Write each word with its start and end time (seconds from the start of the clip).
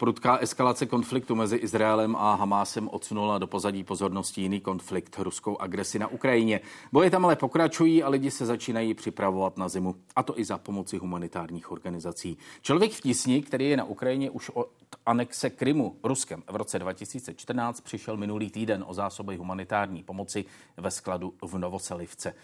Prudká 0.00 0.38
eskalace 0.38 0.86
konfliktu 0.86 1.34
mezi 1.34 1.56
Izraelem 1.56 2.16
a 2.16 2.34
Hamásem 2.34 2.88
odsunula 2.88 3.38
do 3.38 3.46
pozadí 3.46 3.84
pozornosti 3.84 4.40
jiný 4.40 4.60
konflikt, 4.60 5.18
ruskou 5.18 5.60
agresi 5.60 5.98
na 5.98 6.06
Ukrajině. 6.06 6.60
Boje 6.92 7.10
tam 7.10 7.24
ale 7.24 7.36
pokračují 7.36 8.02
a 8.02 8.08
lidi 8.08 8.30
se 8.30 8.46
začínají 8.46 8.94
připravovat 8.94 9.56
na 9.58 9.68
zimu. 9.68 9.94
A 10.16 10.22
to 10.22 10.38
i 10.38 10.44
za 10.44 10.58
pomoci 10.58 10.96
humanitárních 10.96 11.70
organizací. 11.70 12.38
Člověk 12.62 12.92
v 12.92 13.00
tísni, 13.00 13.42
který 13.42 13.70
je 13.70 13.76
na 13.76 13.84
Ukrajině 13.84 14.30
už 14.30 14.50
od 14.50 14.68
anexe 15.06 15.50
Krymu 15.50 15.96
Ruskem 16.04 16.42
v 16.50 16.56
roce 16.56 16.78
2014, 16.78 17.80
přišel 17.80 18.16
minulý 18.16 18.50
týden 18.50 18.84
o 18.86 18.94
zásoby 18.94 19.36
humanitární 19.36 20.02
pomoci 20.02 20.44
ve 20.76 20.90
skladu 20.90 21.34
v 21.42 21.58
Novoselivce 21.58 22.34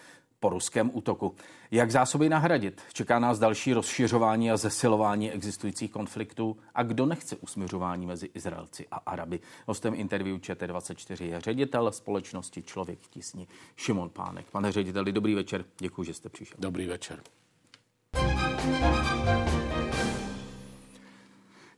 po 0.46 0.50
ruském 0.50 0.90
útoku. 0.92 1.34
Jak 1.70 1.90
zásoby 1.90 2.29
nahradit? 2.29 2.82
Čeká 2.93 3.18
nás 3.18 3.39
další 3.39 3.72
rozšiřování 3.72 4.50
a 4.50 4.57
zesilování 4.57 5.32
existujících 5.32 5.90
konfliktů 5.90 6.57
a 6.75 6.82
kdo 6.82 7.07
nechce 7.07 7.36
usměřování 7.36 8.07
mezi 8.07 8.30
Izraelci 8.34 8.86
a 8.90 8.96
Araby. 8.96 9.40
Hostem 9.66 9.94
interview 9.94 10.36
ČT24 10.36 11.24
je 11.24 11.40
ředitel 11.40 11.93
společnosti 11.93 12.62
Člověk 12.62 12.98
v 12.98 13.08
tísni 13.08 13.46
Šimon 13.76 14.11
Pánek. 14.11 14.46
Pane 14.50 14.72
řediteli, 14.72 15.12
dobrý 15.12 15.35
večer. 15.35 15.64
Děkuji, 15.79 16.02
že 16.02 16.14
jste 16.14 16.29
přišel. 16.29 16.57
Dobrý 16.58 16.86
večer. 16.86 17.21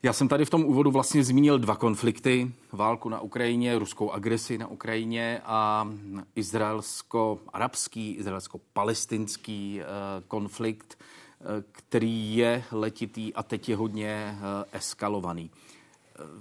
Já 0.02 0.12
jsem 0.12 0.28
tady 0.28 0.44
v 0.44 0.50
tom 0.50 0.64
úvodu 0.64 0.90
vlastně 0.90 1.24
zmínil 1.24 1.58
dva 1.58 1.76
konflikty. 1.76 2.52
Válku 2.72 3.08
na 3.08 3.20
Ukrajině, 3.20 3.78
ruskou 3.78 4.10
agresi 4.10 4.58
na 4.58 4.66
Ukrajině 4.66 5.40
a 5.44 5.88
izraelsko-arabský, 6.34 8.14
izraelsko-palestinský 8.14 9.80
eh, 9.80 9.84
konflikt, 10.28 10.98
eh, 10.98 11.44
který 11.72 12.36
je 12.36 12.64
letitý 12.72 13.34
a 13.34 13.42
teď 13.42 13.68
je 13.68 13.76
hodně 13.76 14.38
eh, 14.38 14.64
eskalovaný. 14.72 15.50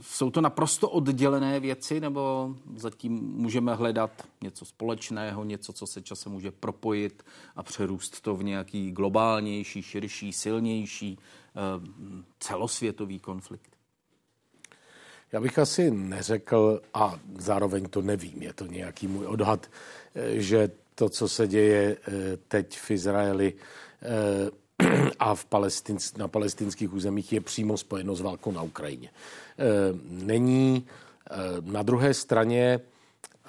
Jsou 0.02 0.31
to 0.31 0.41
naprosto 0.41 0.89
oddělené 0.89 1.59
věci, 1.59 2.00
nebo 2.00 2.55
zatím 2.75 3.13
můžeme 3.13 3.75
hledat 3.75 4.11
něco 4.41 4.66
společného, 4.66 5.44
něco, 5.44 5.73
co 5.73 5.88
se 5.88 6.02
časem 6.02 6.31
může 6.31 6.52
propojit 6.52 7.25
a 7.55 7.63
přerůst 7.63 8.22
to 8.22 8.35
v 8.35 8.44
nějaký 8.44 8.91
globálnější, 8.91 9.81
širší, 9.81 10.33
silnější 10.33 11.19
celosvětový 12.39 13.19
konflikt? 13.19 13.77
Já 15.31 15.41
bych 15.41 15.59
asi 15.59 15.91
neřekl, 15.91 16.81
a 16.94 17.19
zároveň 17.38 17.89
to 17.89 18.02
nevím, 18.02 18.41
je 18.41 18.53
to 18.53 18.66
nějaký 18.66 19.08
můj 19.08 19.25
odhad, 19.25 19.69
eh, 20.16 20.41
že 20.41 20.72
to, 20.95 21.09
co 21.09 21.28
se 21.28 21.47
děje 21.47 21.97
eh, 21.97 22.38
teď 22.47 22.78
v 22.80 22.91
Izraeli 22.91 23.53
a 25.19 25.35
v 25.35 25.45
palestin, 25.45 25.97
na 26.17 26.28
palestinských 26.28 26.94
územích, 26.94 27.33
je 27.33 27.41
přímo 27.41 27.78
spojeno 27.78 28.16
s 28.16 28.22
válkou 28.22 28.52
na 28.52 28.61
Ukrajině. 28.61 29.09
Není 30.09 30.88
na 31.61 31.83
druhé 31.83 32.13
straně 32.13 32.80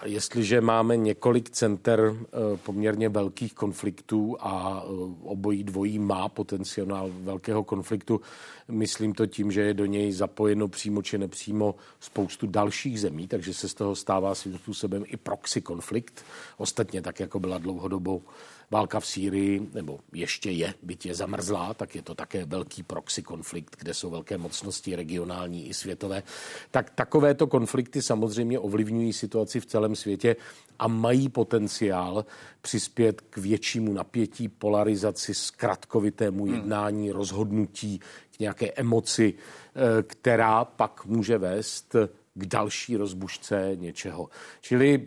Jestliže 0.05 0.61
máme 0.61 0.97
několik 0.97 1.51
center 1.51 2.15
eh, 2.17 2.57
poměrně 2.57 3.09
velkých 3.09 3.55
konfliktů 3.55 4.37
a 4.41 4.83
eh, 4.85 4.89
obojí 5.23 5.65
dvojí 5.65 5.99
má 5.99 6.29
potenciál 6.29 7.11
velkého 7.21 7.65
konfliktu, 7.65 8.21
myslím 8.69 9.15
to 9.15 9.27
tím, 9.27 9.53
že 9.53 9.61
je 9.61 9.75
do 9.75 9.87
něj 9.87 10.13
zapojeno 10.13 10.69
přímo 10.69 11.03
či 11.03 11.19
nepřímo 11.19 11.75
spoustu 12.01 12.47
dalších 12.47 13.01
zemí, 13.01 13.29
takže 13.29 13.55
se 13.55 13.69
z 13.69 13.75
toho 13.75 13.97
stává 13.97 14.35
svým 14.35 14.59
způsobem 14.59 15.05
i 15.07 15.17
proxy 15.17 15.61
konflikt. 15.61 16.25
Ostatně 16.57 17.03
tak, 17.03 17.21
jako 17.21 17.41
byla 17.41 17.59
dlouhodobou 17.59 18.23
válka 18.71 19.01
v 19.01 19.07
Sýrii, 19.07 19.69
nebo 19.75 20.01
ještě 20.13 20.51
je, 20.51 20.75
byť 20.83 21.07
je 21.07 21.15
zamrzlá, 21.15 21.75
tak 21.75 21.95
je 21.95 22.03
to 22.03 22.15
také 22.15 22.45
velký 22.45 22.83
proxy 22.83 23.23
konflikt, 23.23 23.77
kde 23.79 23.95
jsou 23.95 24.11
velké 24.11 24.39
mocnosti 24.39 24.97
regionální 24.97 25.69
i 25.69 25.75
světové. 25.75 26.23
Tak 26.71 26.91
takovéto 26.91 27.47
konflikty 27.47 28.03
samozřejmě 28.03 28.59
ovlivňují 28.59 29.13
situaci 29.13 29.61
v 29.61 29.67
celém 29.67 29.97
světě 29.97 30.37
a 30.79 30.89
mají 30.89 31.29
potenciál 31.29 32.25
přispět 32.61 33.21
k 33.21 33.37
většímu 33.37 33.93
napětí, 33.93 34.49
polarizaci, 34.49 35.35
zkratkovitému 35.35 36.45
hmm. 36.45 36.55
jednání, 36.55 37.11
rozhodnutí, 37.11 37.99
k 38.37 38.39
nějaké 38.39 38.73
emoci, 38.73 39.35
eh, 39.35 40.03
která 40.03 40.65
pak 40.65 41.07
může 41.07 41.39
vést 41.39 41.97
k 42.39 42.47
další 42.47 42.97
rozbušce 42.97 43.71
něčeho. 43.75 44.29
Čili 44.61 45.07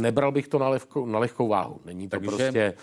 nebral 0.00 0.32
bych 0.32 0.48
to 0.48 0.58
na, 0.58 0.68
lehko, 0.68 1.06
na 1.06 1.18
lehkou 1.18 1.48
váhu. 1.48 1.80
Není 1.84 2.08
to 2.08 2.16
Takže... 2.16 2.26
prostě... 2.28 2.74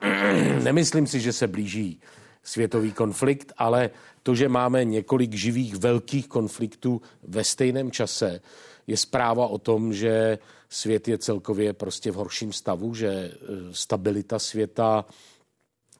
Nemyslím 0.62 1.06
si, 1.06 1.20
že 1.20 1.32
se 1.32 1.46
blíží 1.46 2.00
světový 2.42 2.92
konflikt, 2.92 3.52
ale 3.58 3.90
to, 4.22 4.34
že 4.34 4.48
máme 4.48 4.84
několik 4.84 5.34
živých 5.34 5.76
velkých 5.76 6.28
konfliktů 6.28 7.02
ve 7.22 7.44
stejném 7.44 7.90
čase, 7.90 8.40
je 8.86 8.96
zpráva 8.96 9.46
o 9.46 9.58
tom, 9.58 9.92
že 9.92 10.38
svět 10.68 11.08
je 11.08 11.18
celkově 11.18 11.72
prostě 11.72 12.10
v 12.10 12.14
horším 12.14 12.52
stavu, 12.52 12.94
že 12.94 13.08
eh, 13.08 13.36
stabilita 13.72 14.38
světa, 14.38 15.04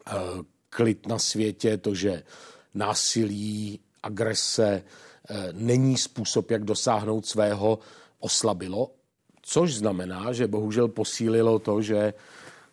eh, 0.06 0.12
klid 0.70 1.06
na 1.06 1.18
světě, 1.18 1.76
to, 1.76 1.94
že 1.94 2.22
násilí, 2.74 3.80
agrese, 4.02 4.82
není 5.52 5.96
způsob, 5.96 6.50
jak 6.50 6.64
dosáhnout 6.64 7.26
svého, 7.26 7.78
oslabilo, 8.18 8.90
což 9.42 9.74
znamená, 9.74 10.32
že 10.32 10.46
bohužel 10.46 10.88
posílilo 10.88 11.58
to, 11.58 11.82
že 11.82 12.14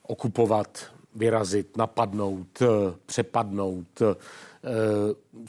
okupovat, 0.01 0.95
vyrazit, 1.15 1.77
napadnout, 1.77 2.61
eh, 2.61 2.67
přepadnout 3.05 4.01
eh, 4.01 4.15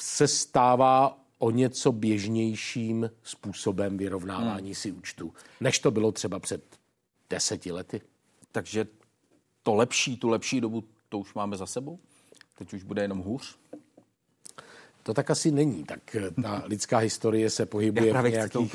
se 0.00 0.28
stává 0.28 1.18
o 1.38 1.50
něco 1.50 1.92
běžnějším 1.92 3.10
způsobem 3.22 3.98
vyrovnávání 3.98 4.66
hmm. 4.66 4.74
si 4.74 4.92
účtu, 4.92 5.34
než 5.60 5.78
to 5.78 5.90
bylo 5.90 6.12
třeba 6.12 6.38
před 6.38 6.62
deseti 7.30 7.72
lety. 7.72 8.00
Takže 8.52 8.86
to 9.62 9.74
lepší, 9.74 10.16
tu 10.16 10.28
lepší 10.28 10.60
dobu, 10.60 10.84
to 11.08 11.18
už 11.18 11.34
máme 11.34 11.56
za 11.56 11.66
sebou? 11.66 11.98
Teď 12.58 12.72
už 12.72 12.82
bude 12.82 13.02
jenom 13.02 13.18
hůř? 13.18 13.58
To 15.06 15.14
tak 15.14 15.30
asi 15.30 15.50
není. 15.50 15.84
Tak 15.84 16.16
eh, 16.16 16.30
ta 16.42 16.62
lidská 16.66 16.98
historie 16.98 17.50
se 17.50 17.66
pohybuje 17.66 18.12
v 18.12 18.30
nějakých, 18.30 18.74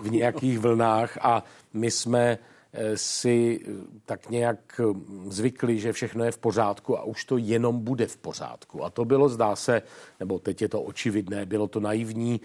v 0.00 0.10
nějakých 0.10 0.58
vlnách 0.58 1.18
a 1.20 1.44
my 1.72 1.90
jsme 1.90 2.38
eh, 2.72 2.96
si 2.96 3.60
eh, 3.62 3.72
tak 4.04 4.30
nějak 4.30 4.80
zvykli, 5.28 5.78
že 5.78 5.92
všechno 5.92 6.24
je 6.24 6.32
v 6.32 6.38
pořádku 6.38 6.98
a 6.98 7.02
už 7.02 7.24
to 7.24 7.36
jenom 7.36 7.78
bude 7.78 8.06
v 8.06 8.16
pořádku. 8.16 8.84
A 8.84 8.90
to 8.90 9.04
bylo, 9.04 9.28
zdá 9.28 9.56
se, 9.56 9.82
nebo 10.20 10.38
teď 10.38 10.62
je 10.62 10.68
to 10.68 10.82
očividné, 10.82 11.46
bylo 11.46 11.68
to 11.68 11.80
naivní, 11.80 12.40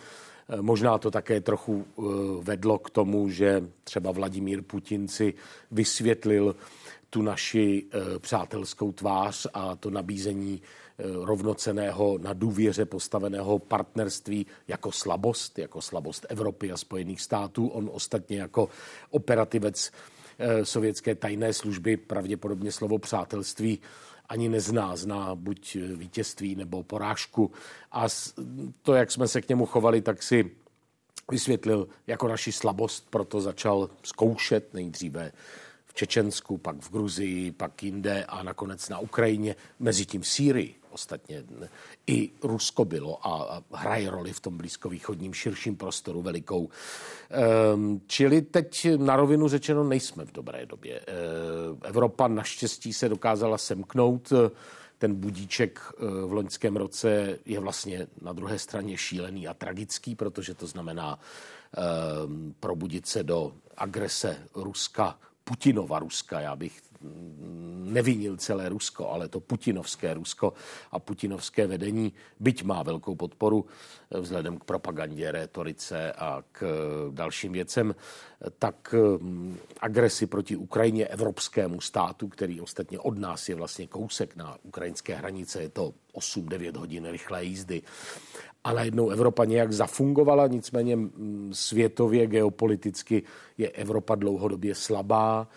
Možná 0.61 0.97
to 0.97 1.11
také 1.11 1.41
trochu 1.41 1.85
vedlo 2.41 2.77
k 2.77 2.89
tomu, 2.89 3.29
že 3.29 3.63
třeba 3.83 4.11
Vladimír 4.11 4.61
Putin 4.61 5.07
si 5.07 5.33
vysvětlil 5.71 6.55
tu 7.09 7.21
naši 7.21 7.85
přátelskou 8.19 8.91
tvář 8.91 9.47
a 9.53 9.75
to 9.75 9.89
nabízení 9.89 10.61
rovnoceného 10.99 12.17
na 12.17 12.33
důvěře 12.33 12.85
postaveného 12.85 13.59
partnerství 13.59 14.45
jako 14.67 14.91
slabost, 14.91 15.59
jako 15.59 15.81
slabost 15.81 16.25
Evropy 16.29 16.71
a 16.71 16.77
Spojených 16.77 17.21
států. 17.21 17.67
On 17.67 17.89
ostatně 17.93 18.37
jako 18.37 18.69
operativec 19.09 19.91
eh, 20.39 20.65
sovětské 20.65 21.15
tajné 21.15 21.53
služby 21.53 21.97
pravděpodobně 21.97 22.71
slovo 22.71 22.99
přátelství 22.99 23.79
ani 24.29 24.49
nezná, 24.49 24.95
zná 24.95 25.35
buď 25.35 25.77
vítězství 25.95 26.55
nebo 26.55 26.83
porážku. 26.83 27.51
A 27.91 28.05
to, 28.81 28.93
jak 28.93 29.11
jsme 29.11 29.27
se 29.27 29.41
k 29.41 29.49
němu 29.49 29.65
chovali, 29.65 30.01
tak 30.01 30.23
si 30.23 30.51
vysvětlil 31.31 31.87
jako 32.07 32.27
naši 32.27 32.51
slabost, 32.51 33.07
proto 33.09 33.41
začal 33.41 33.89
zkoušet 34.03 34.73
nejdříve 34.73 35.31
v 35.85 35.93
Čečensku, 35.93 36.57
pak 36.57 36.75
v 36.75 36.91
Gruzii, 36.91 37.51
pak 37.51 37.83
jinde 37.83 38.25
a 38.25 38.43
nakonec 38.43 38.89
na 38.89 38.99
Ukrajině, 38.99 39.55
mezi 39.79 40.05
tím 40.05 40.23
Sýrii 40.23 40.75
ostatně 40.95 41.43
i 42.07 42.31
Rusko 42.43 42.85
bylo 42.85 43.27
a 43.27 43.63
hraje 43.73 44.09
roli 44.09 44.33
v 44.33 44.39
tom 44.39 44.57
blízkovýchodním 44.57 45.33
širším 45.33 45.75
prostoru 45.75 46.21
velikou. 46.21 46.69
Ehm, 47.29 48.01
čili 48.07 48.41
teď 48.41 48.87
na 48.97 49.15
rovinu 49.15 49.47
řečeno 49.47 49.83
nejsme 49.83 50.25
v 50.25 50.31
dobré 50.31 50.65
době. 50.65 50.99
Ehm, 50.99 51.77
Evropa 51.83 52.27
naštěstí 52.27 52.93
se 52.93 53.09
dokázala 53.09 53.57
semknout 53.57 54.33
ten 54.97 55.15
budíček 55.15 55.79
eh, 55.79 56.05
v 56.25 56.33
loňském 56.33 56.75
roce 56.75 57.39
je 57.45 57.59
vlastně 57.59 58.07
na 58.21 58.33
druhé 58.33 58.59
straně 58.59 58.97
šílený 58.97 59.47
a 59.47 59.53
tragický, 59.53 60.15
protože 60.15 60.53
to 60.53 60.67
znamená 60.67 61.19
um, 61.19 62.55
probudit 62.59 63.07
se 63.07 63.23
do 63.23 63.51
agrese 63.77 64.37
Ruska, 64.55 65.19
Putinova 65.43 65.99
Ruska. 65.99 66.39
Já 66.39 66.55
bych 66.55 66.81
nevinil 67.85 68.37
celé 68.37 68.69
Rusko, 68.69 69.09
ale 69.09 69.27
to 69.27 69.39
putinovské 69.39 70.13
Rusko 70.13 70.53
a 70.91 70.99
putinovské 70.99 71.67
vedení, 71.67 72.13
byť 72.39 72.63
má 72.63 72.83
velkou 72.83 73.15
podporu 73.15 73.65
eh, 73.65 74.19
vzhledem 74.19 74.57
k 74.57 74.63
propagandě, 74.63 75.31
retorice 75.31 76.11
a 76.11 76.43
k 76.51 76.63
eh, 76.63 77.11
dalším 77.11 77.51
věcem, 77.51 77.95
tak 78.59 78.95
mm, 79.19 79.57
agresi 79.79 80.27
proti 80.27 80.55
Ukrajině, 80.55 81.07
evropskému 81.07 81.81
státu, 81.81 82.27
který 82.27 82.61
ostatně 82.61 82.99
od 82.99 83.17
nás 83.17 83.49
je 83.49 83.55
vlastně 83.55 83.87
kousek 83.87 84.35
na 84.35 84.57
ukrajinské 84.63 85.15
hranice, 85.15 85.61
je 85.61 85.69
to 85.69 85.93
8-9 86.13 86.77
hodin 86.77 87.05
rychlé 87.05 87.43
jízdy, 87.43 87.81
a 88.65 88.73
najednou 88.73 89.09
Evropa 89.09 89.45
nějak 89.45 89.73
zafungovala, 89.73 90.47
nicméně 90.47 90.97
světově 91.51 92.27
geopoliticky 92.27 93.23
je 93.57 93.69
Evropa 93.69 94.15
dlouhodobě 94.15 94.75
slabá, 94.75 95.47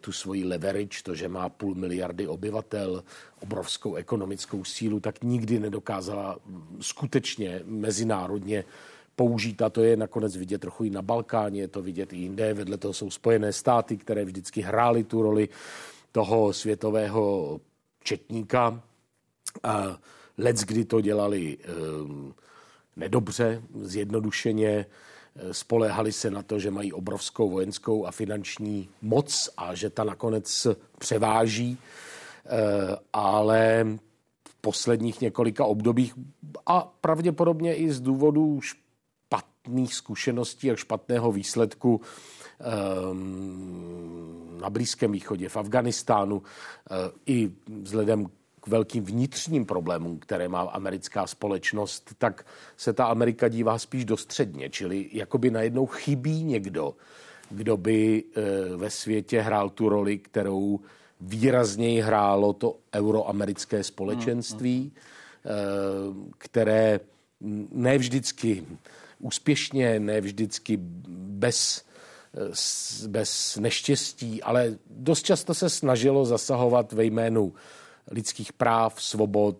tu 0.00 0.12
svoji 0.12 0.44
leverage, 0.44 1.02
to, 1.02 1.14
že 1.14 1.28
má 1.28 1.48
půl 1.48 1.74
miliardy 1.74 2.26
obyvatel, 2.26 3.04
obrovskou 3.40 3.94
ekonomickou 3.94 4.64
sílu, 4.64 5.00
tak 5.00 5.22
nikdy 5.22 5.60
nedokázala 5.60 6.38
skutečně 6.80 7.60
mezinárodně 7.64 8.64
použít 9.16 9.62
a 9.62 9.70
to 9.70 9.82
je 9.82 9.96
nakonec 9.96 10.36
vidět 10.36 10.60
trochu 10.60 10.84
i 10.84 10.90
na 10.90 11.02
Balkáně, 11.02 11.60
je 11.60 11.68
to 11.68 11.82
vidět 11.82 12.12
i 12.12 12.16
jinde. 12.16 12.54
Vedle 12.54 12.76
toho 12.76 12.94
jsou 12.94 13.10
Spojené 13.10 13.52
státy, 13.52 13.96
které 13.96 14.24
vždycky 14.24 14.60
hrály 14.60 15.04
tu 15.04 15.22
roli 15.22 15.48
toho 16.12 16.52
světového 16.52 17.60
četníka. 18.02 18.82
A 19.62 19.98
Lec, 20.38 20.64
kdy 20.64 20.84
to 20.84 21.00
dělali 21.00 21.58
um, 21.58 22.34
nedobře, 22.96 23.62
zjednodušeně, 23.80 24.68
eh, 24.68 24.86
spolehali 25.52 26.12
se 26.12 26.30
na 26.30 26.42
to, 26.42 26.58
že 26.58 26.70
mají 26.70 26.92
obrovskou 26.92 27.50
vojenskou 27.50 28.06
a 28.06 28.10
finanční 28.10 28.88
moc 29.02 29.50
a 29.56 29.74
že 29.74 29.90
ta 29.90 30.04
nakonec 30.04 30.66
převáží, 30.98 31.78
eh, 31.78 32.48
ale 33.12 33.86
v 34.48 34.54
posledních 34.60 35.20
několika 35.20 35.64
obdobích 35.64 36.14
a 36.66 36.80
pravděpodobně 37.00 37.74
i 37.74 37.92
z 37.92 38.00
důvodu 38.00 38.60
špatných 38.60 39.94
zkušeností 39.94 40.70
a 40.70 40.76
špatného 40.76 41.32
výsledku 41.32 42.00
ehm, 42.60 44.58
na 44.60 44.70
Blízkém 44.70 45.12
východě, 45.12 45.48
v 45.48 45.56
Afganistánu, 45.56 46.42
eh, 46.42 46.94
i 47.26 47.52
vzhledem 47.82 48.26
k 48.64 48.68
velkým 48.68 49.04
vnitřním 49.04 49.66
problémům, 49.66 50.18
které 50.18 50.48
má 50.48 50.60
americká 50.60 51.26
společnost, 51.26 52.14
tak 52.18 52.46
se 52.76 52.92
ta 52.92 53.04
Amerika 53.04 53.48
dívá 53.48 53.78
spíš 53.78 54.04
do 54.04 54.16
středně, 54.16 54.70
čili 54.70 55.08
jakoby 55.12 55.50
najednou 55.50 55.86
chybí 55.86 56.44
někdo, 56.44 56.94
kdo 57.50 57.76
by 57.76 58.24
eh, 58.24 58.42
ve 58.76 58.90
světě 58.90 59.40
hrál 59.40 59.70
tu 59.70 59.88
roli, 59.88 60.18
kterou 60.18 60.80
výrazněji 61.20 62.00
hrálo 62.00 62.52
to 62.52 62.76
euroamerické 62.94 63.84
společenství, 63.84 64.92
eh, 64.92 65.50
které 66.38 67.00
ne 67.72 67.98
vždycky 67.98 68.66
úspěšně, 69.18 70.00
ne 70.00 70.20
vždycky 70.20 70.78
bez, 71.18 71.84
bez 73.06 73.56
neštěstí, 73.60 74.42
ale 74.42 74.74
dost 74.90 75.22
často 75.22 75.54
se 75.54 75.70
snažilo 75.70 76.24
zasahovat 76.24 76.92
ve 76.92 77.04
jménu 77.04 77.52
lidských 78.10 78.52
práv, 78.52 79.02
svobod, 79.02 79.56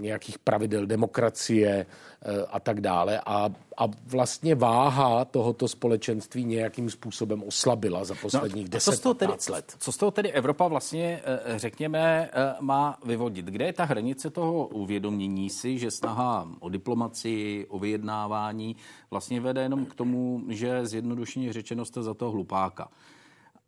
nějakých 0.00 0.38
pravidel 0.38 0.86
demokracie 0.86 1.86
eh, 2.22 2.46
a 2.50 2.60
tak 2.60 2.80
dále. 2.80 3.20
A, 3.26 3.50
a 3.76 3.84
vlastně 4.06 4.54
váha 4.54 5.24
tohoto 5.24 5.68
společenství 5.68 6.44
nějakým 6.44 6.90
způsobem 6.90 7.42
oslabila 7.42 8.04
za 8.04 8.14
no, 8.14 8.20
posledních 8.20 8.68
no, 8.70 8.78
10-15 8.78 9.52
let. 9.52 9.74
Co 9.78 9.92
z 9.92 9.96
toho 9.96 10.10
tedy 10.10 10.32
Evropa 10.32 10.68
vlastně, 10.68 11.22
eh, 11.24 11.58
řekněme, 11.58 12.30
eh, 12.32 12.54
má 12.60 12.98
vyvodit? 13.04 13.46
Kde 13.46 13.64
je 13.64 13.72
ta 13.72 13.84
hranice 13.84 14.30
toho 14.30 14.66
uvědomění 14.66 15.50
si, 15.50 15.78
že 15.78 15.90
snaha 15.90 16.48
o 16.60 16.68
diplomaci, 16.68 17.66
o 17.68 17.78
vyjednávání 17.78 18.76
vlastně 19.10 19.40
vede 19.40 19.62
jenom 19.62 19.86
k 19.86 19.94
tomu, 19.94 20.42
že 20.48 20.86
zjednodušeně 20.86 21.52
řečeno 21.52 21.84
jste 21.84 22.02
za 22.02 22.14
toho 22.14 22.30
hlupáka? 22.30 22.88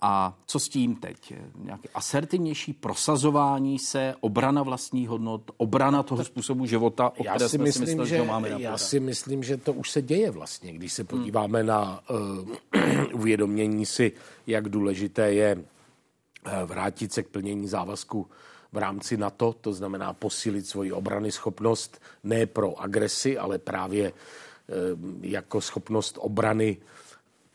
A 0.02 0.38
co 0.46 0.58
s 0.58 0.68
tím 0.68 0.96
teď? 0.96 1.32
Nějaké 1.58 1.88
asertivnější 1.94 2.72
prosazování 2.72 3.78
se, 3.78 4.14
obrana 4.20 4.62
vlastních 4.62 5.08
hodnot, 5.08 5.50
obrana 5.56 6.02
toho 6.02 6.24
způsobu 6.24 6.66
života, 6.66 7.12
o 7.18 7.24
já 7.24 7.38
si 7.38 7.58
myslím, 7.58 7.86
si 7.86 7.90
mysleli, 7.90 8.08
že, 8.08 8.16
že 8.16 8.22
máme 8.22 8.48
Já 8.58 8.78
si 8.78 9.00
myslím, 9.00 9.42
že 9.42 9.56
to 9.56 9.72
už 9.72 9.90
se 9.90 10.02
děje 10.02 10.30
vlastně, 10.30 10.72
když 10.72 10.92
se 10.92 11.04
podíváme 11.04 11.58
hmm. 11.58 11.68
na 11.68 12.00
uh, 12.10 13.12
uvědomění 13.12 13.86
si, 13.86 14.12
jak 14.46 14.68
důležité 14.68 15.32
je 15.32 15.56
uh, 15.56 16.52
vrátit 16.64 17.12
se 17.12 17.22
k 17.22 17.28
plnění 17.28 17.68
závazku 17.68 18.26
v 18.72 18.76
rámci 18.76 19.16
NATO, 19.16 19.54
to 19.60 19.72
znamená 19.72 20.12
posílit 20.12 20.66
svoji 20.66 20.92
obrany 20.92 21.32
schopnost 21.32 22.00
ne 22.24 22.46
pro 22.46 22.80
agresi, 22.80 23.38
ale 23.38 23.58
právě 23.58 24.12
uh, 24.12 25.24
jako 25.24 25.60
schopnost 25.60 26.18
obrany 26.20 26.76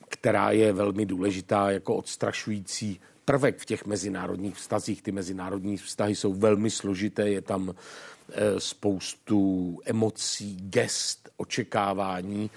která 0.10 0.52
je 0.52 0.74
velmi 0.74 1.06
důležitá 1.06 1.72
jako 1.72 1.96
odstrašující 1.96 3.00
prvek 3.26 3.58
v 3.60 3.66
těch 3.66 3.86
mezinárodních 3.86 4.56
vztazích. 4.56 5.02
Ty 5.02 5.12
mezinárodní 5.12 5.78
vztahy 5.78 6.16
jsou 6.16 6.34
velmi 6.34 6.70
složité, 6.70 7.30
je 7.30 7.42
tam 7.42 7.76
eh, 8.30 8.60
spoustu 8.60 9.80
emocí, 9.86 10.58
gest, 10.62 11.30
očekávání 11.38 12.50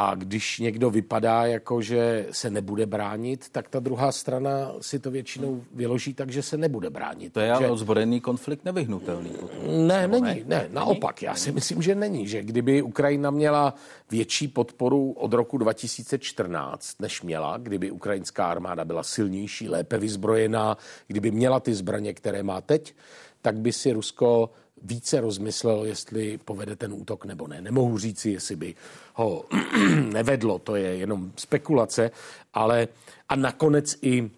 a 0.00 0.14
když 0.14 0.58
někdo 0.58 0.90
vypadá 0.90 1.46
jako, 1.46 1.82
že 1.82 2.26
se 2.30 2.50
nebude 2.50 2.86
bránit, 2.86 3.48
tak 3.52 3.68
ta 3.68 3.80
druhá 3.80 4.12
strana 4.12 4.72
si 4.80 4.98
to 4.98 5.10
většinou 5.10 5.64
vyloží 5.74 6.14
tak, 6.14 6.30
že 6.30 6.42
se 6.42 6.56
nebude 6.56 6.90
bránit. 6.90 7.32
To 7.32 7.40
je 7.40 7.52
ale 7.52 7.70
ozbrojený 7.70 8.20
konflikt 8.20 8.64
nevyhnutelný. 8.64 9.30
Potom. 9.30 9.86
Ne, 9.88 10.08
není, 10.08 10.22
ne, 10.22 10.44
ne, 10.46 10.68
naopak. 10.70 11.22
Já 11.22 11.34
si 11.34 11.52
myslím, 11.52 11.82
že 11.82 11.94
není. 11.94 12.26
Že 12.28 12.42
kdyby 12.42 12.82
Ukrajina 12.82 13.30
měla 13.30 13.74
větší 14.10 14.48
podporu 14.48 15.12
od 15.12 15.32
roku 15.32 15.58
2014, 15.58 17.00
než 17.00 17.22
měla, 17.22 17.56
kdyby 17.56 17.90
ukrajinská 17.90 18.46
armáda 18.46 18.84
byla 18.84 19.02
silnější, 19.02 19.68
lépe 19.68 19.98
vyzbrojená, 19.98 20.76
kdyby 21.06 21.30
měla 21.30 21.60
ty 21.60 21.74
zbraně, 21.74 22.14
které 22.14 22.42
má 22.42 22.60
teď, 22.60 22.94
tak 23.42 23.58
by 23.58 23.72
si 23.72 23.92
Rusko 23.92 24.50
více 24.82 25.20
rozmyslel, 25.20 25.84
jestli 25.84 26.38
povede 26.38 26.76
ten 26.76 26.92
útok 26.92 27.24
nebo 27.24 27.46
ne. 27.46 27.60
Nemohu 27.60 27.98
říci, 27.98 28.30
jestli 28.30 28.56
by 28.56 28.74
ho 29.14 29.44
nevedlo, 30.12 30.58
to 30.58 30.76
je 30.76 30.96
jenom 30.96 31.32
spekulace, 31.36 32.10
ale 32.54 32.88
a 33.28 33.36
nakonec 33.36 33.96
i 34.02 34.30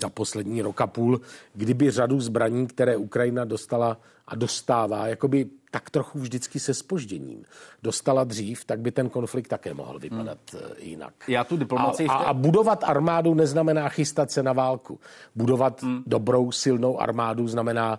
za 0.00 0.08
poslední 0.08 0.62
rok 0.62 0.80
a 0.80 0.86
půl, 0.86 1.20
kdyby 1.54 1.90
řadu 1.90 2.20
zbraní, 2.20 2.66
které 2.66 2.96
Ukrajina 2.96 3.44
dostala 3.44 4.00
a 4.26 4.34
dostává, 4.34 5.06
jakoby 5.06 5.46
tak 5.70 5.90
trochu 5.90 6.18
vždycky 6.18 6.60
se 6.60 6.74
spožděním 6.74 7.44
dostala 7.82 8.24
dřív, 8.24 8.64
tak 8.64 8.80
by 8.80 8.92
ten 8.92 9.08
konflikt 9.08 9.48
také 9.48 9.74
mohl 9.74 9.98
vypadat 9.98 10.38
hmm. 10.52 10.62
Eh, 10.64 10.84
jinak. 10.84 11.14
Já 11.28 11.44
tu. 11.44 11.58
A, 11.76 11.92
a, 12.08 12.14
a 12.14 12.32
budovat 12.32 12.84
armádu 12.84 13.34
neznamená 13.34 13.88
chystat 13.88 14.30
se 14.30 14.42
na 14.42 14.52
válku. 14.52 15.00
Budovat 15.34 15.82
hmm. 15.82 16.02
dobrou, 16.06 16.52
silnou 16.52 17.00
armádu 17.00 17.48
znamená 17.48 17.98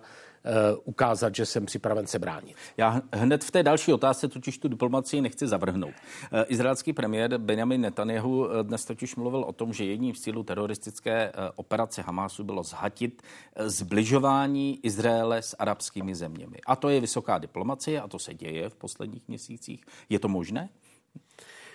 ukázat, 0.84 1.34
že 1.34 1.46
jsem 1.46 1.66
připraven 1.66 2.06
se 2.06 2.18
bránit. 2.18 2.56
Já 2.76 3.00
hned 3.12 3.44
v 3.44 3.50
té 3.50 3.62
další 3.62 3.92
otázce 3.92 4.28
totiž 4.28 4.58
tu 4.58 4.68
diplomaci 4.68 5.20
nechci 5.20 5.46
zavrhnout. 5.46 5.94
Eh, 6.32 6.44
izraelský 6.48 6.92
premiér 6.92 7.38
Benjamin 7.38 7.80
Netanyahu 7.80 8.50
eh, 8.50 8.62
dnes 8.62 8.84
totiž 8.84 9.16
mluvil 9.16 9.40
o 9.40 9.52
tom, 9.52 9.72
že 9.72 9.84
jedním 9.84 10.14
z 10.14 10.20
cílů 10.20 10.42
teroristické 10.42 11.32
operace 11.56 12.02
Hamásu 12.02 12.44
bylo 12.44 12.62
zhatit 12.62 13.22
zbližování 13.58 14.80
Izraele 14.82 15.42
s 15.42 15.56
arabskými 15.58 16.14
zeměmi. 16.14 16.56
A 16.66 16.76
to 16.76 16.88
je 16.88 17.00
vysoká 17.00 17.38
diplomacie 17.38 18.00
a 18.00 18.08
to 18.08 18.18
se 18.18 18.34
děje 18.34 18.68
v 18.68 18.74
posledních 18.74 19.28
měsících. 19.28 19.84
Je 20.08 20.18
to 20.18 20.28
možné? 20.28 20.68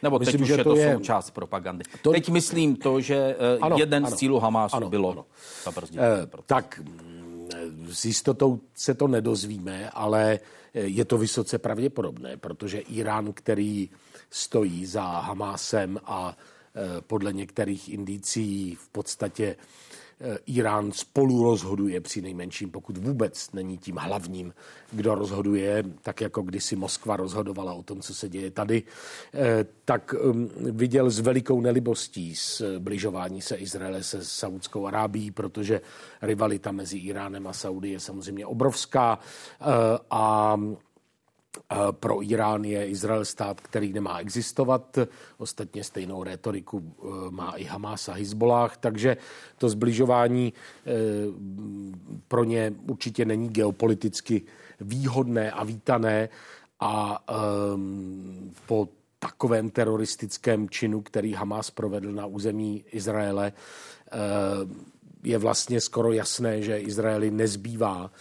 Nebo 0.03 0.19
myslím, 0.19 0.33
teď 0.33 0.41
už 0.41 0.47
že 0.47 0.53
je 0.53 0.63
to, 0.63 0.75
je... 0.75 0.93
součást 0.93 1.31
propagandy. 1.31 1.83
To... 2.01 2.11
Teď 2.11 2.29
myslím 2.29 2.75
to, 2.75 3.01
že 3.01 3.35
ano, 3.61 3.75
jeden 3.79 4.05
ano, 4.05 4.15
z 4.15 4.19
cílů 4.19 4.39
Hamásu 4.39 4.75
ano, 4.75 4.89
bylo 4.89 5.11
ano. 5.11 5.25
Eh, 5.97 6.27
tak 6.45 6.81
s 7.91 8.05
jistotou 8.05 8.59
se 8.75 8.93
to 8.93 9.07
nedozvíme, 9.07 9.89
ale 9.89 10.39
je 10.73 11.05
to 11.05 11.17
vysoce 11.17 11.57
pravděpodobné, 11.57 12.37
protože 12.37 12.79
Irán, 12.79 13.33
který 13.33 13.89
stojí 14.29 14.85
za 14.85 15.03
Hamásem 15.03 15.99
a 16.05 16.37
e, 16.75 17.01
podle 17.01 17.33
některých 17.33 17.89
indicí 17.89 18.75
v 18.75 18.89
podstatě 18.89 19.55
Eh, 19.55 19.92
Irán 20.45 20.91
spolu 20.91 21.43
rozhoduje 21.43 22.01
při 22.01 22.21
nejmenším, 22.21 22.71
pokud 22.71 22.97
vůbec 22.97 23.51
není 23.51 23.77
tím 23.77 23.97
hlavním, 23.97 24.53
kdo 24.91 25.15
rozhoduje, 25.15 25.83
tak 26.01 26.21
jako 26.21 26.41
kdysi 26.41 26.75
Moskva 26.75 27.15
rozhodovala 27.15 27.73
o 27.73 27.83
tom, 27.83 28.01
co 28.01 28.13
se 28.13 28.29
děje 28.29 28.51
tady, 28.51 28.83
eh, 29.33 29.65
tak 29.85 30.15
um, 30.23 30.49
viděl 30.57 31.09
s 31.09 31.19
velikou 31.19 31.61
nelibostí 31.61 32.35
zbližování 32.35 33.41
se 33.41 33.55
Izraele 33.55 34.03
se 34.03 34.25
Saudskou 34.25 34.87
Arábií, 34.87 35.31
protože 35.31 35.81
rivalita 36.21 36.71
mezi 36.71 36.97
Iránem 36.97 37.47
a 37.47 37.53
Saudy 37.53 37.89
je 37.89 37.99
samozřejmě 37.99 38.45
obrovská 38.45 39.19
eh, 39.61 39.65
a 40.11 40.57
pro 41.91 42.23
Irán 42.23 42.63
je 42.63 42.87
Izrael 42.87 43.25
stát, 43.25 43.61
který 43.61 43.93
nemá 43.93 44.19
existovat. 44.19 44.97
Ostatně 45.37 45.83
stejnou 45.83 46.23
retoriku 46.23 46.83
e, 46.83 47.31
má 47.31 47.51
i 47.51 47.63
Hamas 47.63 48.09
a 48.09 48.13
Hezbollah, 48.13 48.77
takže 48.77 49.17
to 49.57 49.69
zbližování 49.69 50.53
e, 50.53 50.91
pro 52.27 52.43
ně 52.43 52.73
určitě 52.87 53.25
není 53.25 53.49
geopoliticky 53.49 54.41
výhodné 54.81 55.51
a 55.51 55.63
vítané 55.63 56.29
a 56.79 57.23
po 58.65 58.89
takovém 59.19 59.69
teroristickém 59.69 60.69
činu, 60.69 61.01
který 61.01 61.33
Hamas 61.33 61.71
provedl 61.71 62.11
na 62.11 62.25
území 62.25 62.85
Izraele, 62.91 63.53
je 65.23 65.37
vlastně 65.37 65.81
skoro 65.81 66.11
jasné, 66.11 66.61
že 66.61 66.79
Izraeli 66.79 67.31
nezbývá 67.31 68.11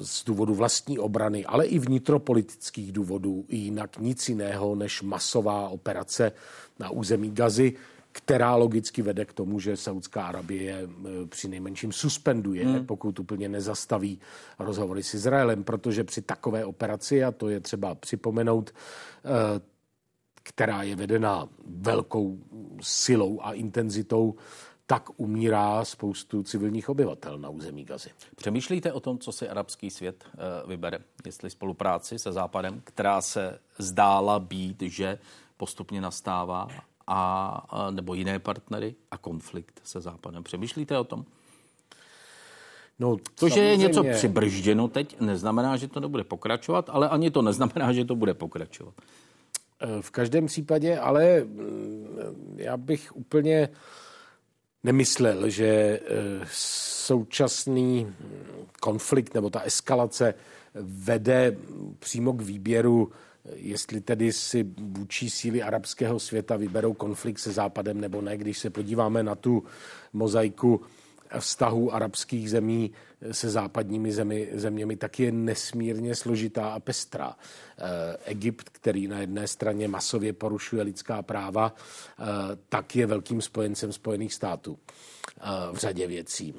z 0.00 0.24
důvodu 0.24 0.54
vlastní 0.54 0.98
obrany, 0.98 1.44
ale 1.44 1.66
i 1.66 1.78
vnitropolitických 1.78 2.92
důvodů, 2.92 3.44
jinak 3.48 3.98
nic 3.98 4.28
jiného 4.28 4.74
než 4.74 5.02
masová 5.02 5.68
operace 5.68 6.32
na 6.78 6.90
území 6.90 7.30
Gazy, 7.30 7.72
která 8.12 8.56
logicky 8.56 9.02
vede 9.02 9.24
k 9.24 9.32
tomu, 9.32 9.60
že 9.60 9.76
Saudská 9.76 10.26
Arabie 10.26 10.88
při 11.28 11.48
nejmenším 11.48 11.92
suspenduje, 11.92 12.64
hmm. 12.64 12.86
pokud 12.86 13.18
úplně 13.18 13.48
nezastaví 13.48 14.20
rozhovory 14.58 15.02
s 15.02 15.14
Izraelem, 15.14 15.64
protože 15.64 16.04
při 16.04 16.22
takové 16.22 16.64
operaci, 16.64 17.24
a 17.24 17.32
to 17.32 17.48
je 17.48 17.60
třeba 17.60 17.94
připomenout, 17.94 18.74
která 20.42 20.82
je 20.82 20.96
vedena 20.96 21.48
velkou 21.66 22.38
silou 22.80 23.40
a 23.42 23.52
intenzitou, 23.52 24.34
tak 24.92 25.10
umírá 25.16 25.84
spoustu 25.84 26.42
civilních 26.42 26.88
obyvatel 26.88 27.38
na 27.38 27.48
území 27.48 27.84
Gazy. 27.84 28.10
Přemýšlíte 28.36 28.92
o 28.92 29.00
tom, 29.00 29.18
co 29.18 29.32
si 29.32 29.48
arabský 29.48 29.90
svět 29.90 30.24
eh, 30.24 30.38
vybere, 30.66 30.98
jestli 31.26 31.50
spolupráci 31.50 32.18
se 32.18 32.32
Západem, 32.32 32.80
která 32.84 33.20
se 33.20 33.58
zdála 33.78 34.38
být, 34.38 34.82
že 34.82 35.18
postupně 35.56 36.00
nastává, 36.00 36.68
a, 37.06 37.88
nebo 37.90 38.14
jiné 38.14 38.38
partnery 38.38 38.94
a 39.10 39.18
konflikt 39.18 39.80
se 39.84 40.00
Západem. 40.00 40.42
Přemýšlíte 40.42 40.98
o 40.98 41.04
tom? 41.04 41.24
No, 42.98 43.16
to, 43.34 43.48
že 43.48 43.60
je 43.60 43.76
něco 43.76 44.04
přibržděno 44.04 44.88
teď, 44.88 45.20
neznamená, 45.20 45.76
že 45.76 45.88
to 45.88 46.00
nebude 46.00 46.24
pokračovat, 46.24 46.90
ale 46.92 47.08
ani 47.08 47.30
to 47.30 47.42
neznamená, 47.42 47.92
že 47.92 48.04
to 48.04 48.16
bude 48.16 48.34
pokračovat. 48.34 48.94
V 50.00 50.10
každém 50.10 50.46
případě, 50.46 50.98
ale 50.98 51.40
mm, 51.40 52.56
já 52.56 52.76
bych 52.76 53.16
úplně 53.16 53.68
nemyslel, 54.84 55.50
že 55.50 55.66
eh, 55.66 56.00
současný 57.06 58.14
konflikt 58.80 59.34
nebo 59.34 59.50
ta 59.50 59.60
eskalace 59.60 60.34
vede 61.04 61.56
přímo 61.98 62.32
k 62.32 62.42
výběru, 62.42 63.10
jestli 63.54 64.00
tedy 64.00 64.32
si 64.32 64.66
vůči 64.80 65.30
síly 65.30 65.62
arabského 65.62 66.18
světa 66.18 66.56
vyberou 66.56 66.94
konflikt 66.94 67.38
se 67.38 67.52
Západem 67.52 68.00
nebo 68.00 68.20
ne. 68.20 68.36
Když 68.36 68.58
se 68.58 68.70
podíváme 68.70 69.22
na 69.22 69.34
tu 69.34 69.64
mozaiku 70.12 70.80
vztahů 71.38 71.94
arabských 71.94 72.50
zemí 72.50 72.92
se 73.32 73.50
západními 73.50 74.12
zemi, 74.12 74.48
zeměmi, 74.52 74.96
tak 74.96 75.20
je 75.20 75.32
nesmírně 75.32 76.14
složitá 76.14 76.68
a 76.68 76.80
pestrá. 76.80 77.36
Eh, 77.78 78.16
Egypt, 78.24 78.68
který 78.68 79.08
na 79.08 79.18
jedné 79.20 79.48
straně 79.48 79.88
masově 79.88 80.32
porušuje 80.32 80.82
lidská 80.82 81.22
práva, 81.22 81.74
eh, 81.74 82.24
tak 82.68 82.96
je 82.96 83.06
velkým 83.06 83.42
spojencem 83.42 83.92
Spojených 83.92 84.34
států 84.34 84.78
eh, 85.40 85.42
v 85.72 85.76
řadě 85.76 86.06
věcí. 86.06 86.54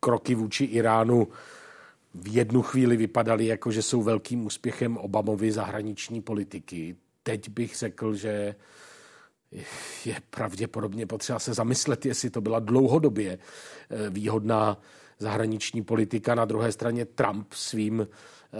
Kroky 0.00 0.34
vůči 0.34 0.64
Iránu 0.64 1.28
v 2.14 2.34
jednu 2.34 2.62
chvíli 2.62 2.96
vypadaly 2.96 3.46
jako, 3.46 3.70
že 3.70 3.82
jsou 3.82 4.02
velkým 4.02 4.46
úspěchem 4.46 4.96
Obamovy 4.96 5.52
zahraniční 5.52 6.22
politiky. 6.22 6.96
Teď 7.22 7.48
bych 7.48 7.76
řekl, 7.76 8.14
že 8.14 8.54
je 10.04 10.16
pravděpodobně 10.30 11.06
potřeba 11.06 11.38
se 11.38 11.54
zamyslet, 11.54 12.06
jestli 12.06 12.30
to 12.30 12.40
byla 12.40 12.58
dlouhodobě 12.58 13.38
eh, 13.38 14.10
výhodná 14.10 14.80
zahraniční 15.18 15.82
politika. 15.82 16.34
Na 16.34 16.44
druhé 16.44 16.72
straně 16.72 17.04
Trump 17.04 17.52
svým 17.52 18.00
eh, 18.00 18.58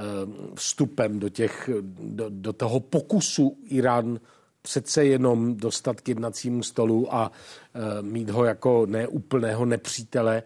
vstupem 0.54 1.18
do, 1.18 1.28
těch, 1.28 1.70
do, 2.00 2.26
do 2.28 2.52
toho 2.52 2.80
pokusu 2.80 3.58
Irán 3.64 4.20
přece 4.62 5.04
jenom 5.04 5.56
dostat 5.56 6.00
k 6.00 6.08
jednacímu 6.08 6.62
stolu 6.62 7.14
a 7.14 7.32
eh, 7.74 8.02
mít 8.02 8.30
ho 8.30 8.44
jako 8.44 8.86
neúplného 8.86 9.64
nepřítele, 9.64 10.42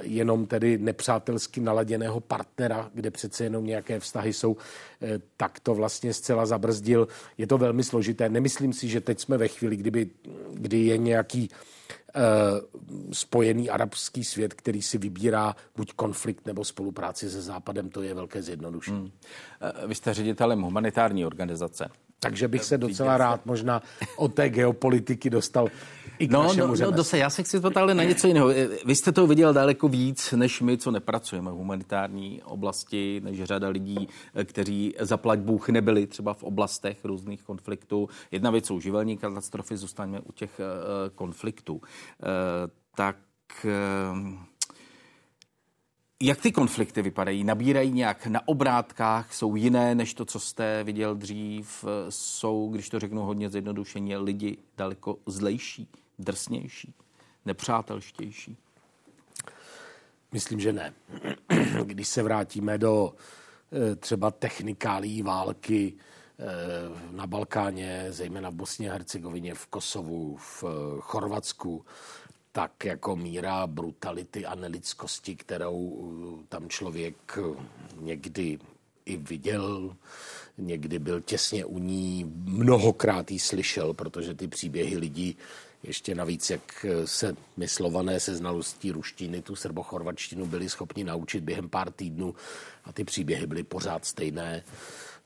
jenom 0.00 0.46
tedy 0.46 0.78
nepřátelsky 0.78 1.60
naladěného 1.60 2.20
partnera, 2.20 2.90
kde 2.94 3.10
přece 3.10 3.44
jenom 3.44 3.66
nějaké 3.66 4.00
vztahy 4.00 4.32
jsou, 4.32 4.56
eh, 5.02 5.20
tak 5.36 5.60
to 5.60 5.74
vlastně 5.74 6.14
zcela 6.14 6.46
zabrzdil. 6.46 7.08
Je 7.38 7.46
to 7.46 7.58
velmi 7.58 7.84
složité. 7.84 8.28
Nemyslím 8.28 8.72
si, 8.72 8.88
že 8.88 9.00
teď 9.00 9.20
jsme 9.20 9.36
ve 9.36 9.48
chvíli, 9.48 9.76
kdyby, 9.76 10.10
kdy 10.52 10.78
je 10.78 10.98
nějaký 10.98 11.50
eh, 12.14 12.20
spojený 13.12 13.70
arabský 13.70 14.24
svět, 14.24 14.54
který 14.54 14.82
si 14.82 14.98
vybírá 14.98 15.56
buď 15.76 15.92
konflikt 15.92 16.46
nebo 16.46 16.64
spolupráci 16.64 17.30
se 17.30 17.42
Západem, 17.42 17.90
to 17.90 18.02
je 18.02 18.14
velké 18.14 18.42
zjednodušení. 18.42 19.12
Hmm. 19.60 19.88
Vy 19.88 19.94
jste 19.94 20.14
ředitelem 20.14 20.62
humanitární 20.62 21.26
organizace. 21.26 21.90
Takže 22.20 22.48
bych 22.48 22.64
se 22.64 22.78
docela 22.78 23.16
rád 23.16 23.46
možná 23.46 23.82
od 24.16 24.34
té 24.34 24.48
geopolitiky 24.48 25.30
dostal 25.30 25.68
i 26.18 26.28
k 26.28 26.30
no, 26.30 26.42
našemu 26.42 26.74
no, 26.74 26.84
no 26.84 26.90
dose, 26.90 27.18
já 27.18 27.30
se 27.30 27.42
chci 27.42 27.60
to 27.60 27.70
ale 27.74 27.94
na 27.94 28.04
něco 28.04 28.26
jiného. 28.26 28.48
Vy 28.84 28.94
jste 28.94 29.12
to 29.12 29.26
viděl 29.26 29.52
daleko 29.52 29.88
víc, 29.88 30.32
než 30.32 30.60
my, 30.60 30.78
co 30.78 30.90
nepracujeme 30.90 31.50
v 31.50 31.54
humanitární 31.54 32.42
oblasti, 32.44 33.20
než 33.24 33.42
řada 33.42 33.68
lidí, 33.68 34.08
kteří 34.44 34.94
zaplať 35.00 35.38
Bůh 35.38 35.68
nebyli 35.68 36.06
třeba 36.06 36.34
v 36.34 36.42
oblastech 36.42 37.04
různých 37.04 37.42
konfliktů. 37.42 38.08
Jedna 38.30 38.50
věc 38.50 38.66
jsou 38.66 38.80
živelní 38.80 39.18
katastrofy, 39.18 39.76
zůstaňme 39.76 40.20
u 40.20 40.32
těch 40.32 40.60
uh, 40.60 41.14
konfliktů. 41.14 41.80
Tak 42.96 43.16
jak 46.22 46.40
ty 46.40 46.52
konflikty 46.52 47.02
vypadají? 47.02 47.44
Nabírají 47.44 47.92
nějak 47.92 48.26
na 48.26 48.48
obrátkách? 48.48 49.34
Jsou 49.34 49.56
jiné 49.56 49.94
než 49.94 50.14
to, 50.14 50.24
co 50.24 50.40
jste 50.40 50.84
viděl 50.84 51.14
dřív? 51.14 51.84
Jsou, 52.08 52.68
když 52.72 52.88
to 52.88 52.98
řeknu 52.98 53.22
hodně 53.22 53.50
zjednodušeně, 53.50 54.18
lidi 54.18 54.58
daleko 54.76 55.18
zlejší, 55.26 55.88
drsnější, 56.18 56.94
nepřátelštější? 57.44 58.56
Myslím, 60.32 60.60
že 60.60 60.72
ne. 60.72 60.94
Když 61.84 62.08
se 62.08 62.22
vrátíme 62.22 62.78
do 62.78 63.14
eh, 63.72 63.96
třeba 63.96 64.30
technikálí 64.30 65.22
války 65.22 65.94
eh, 66.38 66.44
na 67.10 67.26
Balkáně, 67.26 68.06
zejména 68.10 68.50
v 68.50 68.54
Bosně 68.54 68.90
a 68.90 68.92
Hercegovině, 68.92 69.54
v 69.54 69.66
Kosovu, 69.66 70.36
v 70.36 70.64
eh, 70.64 70.68
Chorvatsku, 71.00 71.84
tak 72.58 72.84
jako 72.84 73.16
míra 73.16 73.66
brutality 73.66 74.46
a 74.46 74.54
nelidskosti, 74.54 75.36
kterou 75.36 75.76
uh, 75.76 76.40
tam 76.48 76.68
člověk 76.68 77.38
uh, 77.38 77.56
někdy 78.00 78.58
i 79.04 79.16
viděl, 79.16 79.96
někdy 80.58 80.98
byl 80.98 81.20
těsně 81.20 81.64
u 81.64 81.78
ní, 81.78 82.32
mnohokrát 82.44 83.30
jí 83.30 83.38
slyšel, 83.38 83.94
protože 83.94 84.34
ty 84.34 84.48
příběhy 84.48 84.98
lidí 84.98 85.36
ještě 85.82 86.14
navíc, 86.14 86.50
jak 86.50 86.84
uh, 86.84 87.04
se 87.04 87.36
myslované 87.56 88.20
se 88.20 88.34
znalostí 88.34 88.92
ruštiny, 88.92 89.42
tu 89.42 89.56
srbochorvačtinu 89.56 90.46
byli 90.46 90.68
schopni 90.68 91.04
naučit 91.04 91.44
během 91.44 91.68
pár 91.68 91.92
týdnů 91.92 92.34
a 92.84 92.92
ty 92.92 93.04
příběhy 93.04 93.46
byly 93.46 93.62
pořád 93.62 94.04
stejné. 94.04 94.62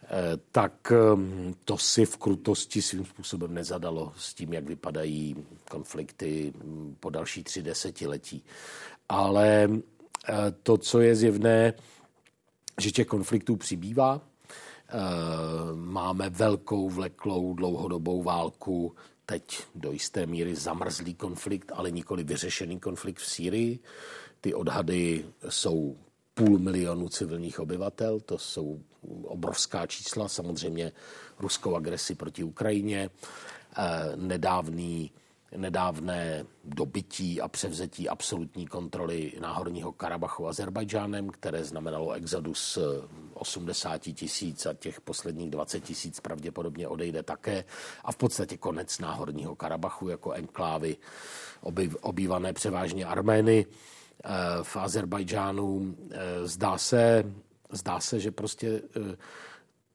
Eh, 0.04 0.38
tak 0.52 0.92
ehm, 0.92 1.54
to 1.64 1.78
si 1.78 2.06
v 2.06 2.16
krutosti 2.16 2.82
svým 2.82 3.04
způsobem 3.04 3.54
nezadalo 3.54 4.12
s 4.16 4.34
tím, 4.34 4.52
jak 4.52 4.64
vypadají 4.64 5.36
konflikty 5.70 6.52
hm, 6.56 6.96
po 7.00 7.10
další 7.10 7.44
tři 7.44 7.62
desetiletí. 7.62 8.44
Ale 9.08 9.68
eh, 10.28 10.34
to, 10.62 10.78
co 10.78 11.00
je 11.00 11.16
zjevné, 11.16 11.72
že 12.80 12.90
těch 12.90 13.06
konfliktů 13.06 13.56
přibývá. 13.56 14.20
Eh, 14.88 14.92
máme 15.74 16.30
velkou, 16.30 16.90
vleklou, 16.90 17.54
dlouhodobou 17.54 18.22
válku, 18.22 18.94
teď 19.26 19.62
do 19.74 19.92
jisté 19.92 20.26
míry 20.26 20.54
zamrzlý 20.54 21.14
konflikt, 21.14 21.72
ale 21.74 21.90
nikoli 21.90 22.24
vyřešený 22.24 22.80
konflikt 22.80 23.18
v 23.18 23.26
Sýrii. 23.26 23.78
Ty 24.40 24.54
odhady 24.54 25.24
jsou 25.48 25.96
půl 26.34 26.58
milionu 26.58 27.08
civilních 27.08 27.60
obyvatel, 27.60 28.20
to 28.20 28.38
jsou 28.38 28.80
obrovská 29.24 29.86
čísla, 29.86 30.28
samozřejmě 30.28 30.92
ruskou 31.38 31.76
agresi 31.76 32.14
proti 32.14 32.44
Ukrajině, 32.44 33.10
eh, 33.76 34.16
nedávný, 34.16 35.10
nedávné 35.56 36.46
dobytí 36.64 37.40
a 37.40 37.48
převzetí 37.48 38.08
absolutní 38.08 38.66
kontroly 38.66 39.32
Náhorního 39.40 39.92
Karabachu 39.92 40.48
Azerbajdžánem, 40.48 41.28
které 41.28 41.64
znamenalo 41.64 42.12
exodus 42.12 42.78
80 43.34 44.10
eh, 44.10 44.12
tisíc 44.12 44.66
a 44.66 44.74
těch 44.74 45.00
posledních 45.00 45.50
20 45.50 45.80
tisíc 45.80 46.20
pravděpodobně 46.20 46.88
odejde 46.88 47.22
také. 47.22 47.64
A 48.04 48.12
v 48.12 48.16
podstatě 48.16 48.56
konec 48.56 48.98
Náhorního 48.98 49.56
Karabachu 49.56 50.08
jako 50.08 50.32
enklávy 50.32 50.96
obývané 52.00 52.52
převážně 52.52 53.06
Armény 53.06 53.66
v 54.62 54.76
Azerbajdžánu. 54.76 55.96
Zdá 56.44 56.78
se, 56.78 57.24
zdá 57.72 58.00
se, 58.00 58.20
že 58.20 58.30
prostě 58.30 58.82
eh, 58.96 59.16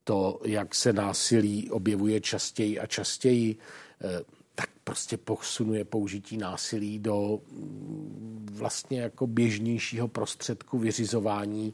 to, 0.04 0.40
jak 0.46 0.76
se 0.76 0.94
násilí 0.94 1.72
objevuje 1.72 2.22
častěji 2.22 2.80
a 2.80 2.86
častěji, 2.86 3.58
eh, 4.02 4.24
tak 4.56 4.70
prostě 4.84 5.18
posunuje 5.18 5.86
použití 5.86 6.38
násilí 6.38 7.00
do 7.00 7.40
mm, 7.52 8.48
vlastně 8.52 9.02
jako 9.02 9.28
běžnějšího 9.28 10.08
prostředku 10.08 10.78
vyřizování 10.78 11.74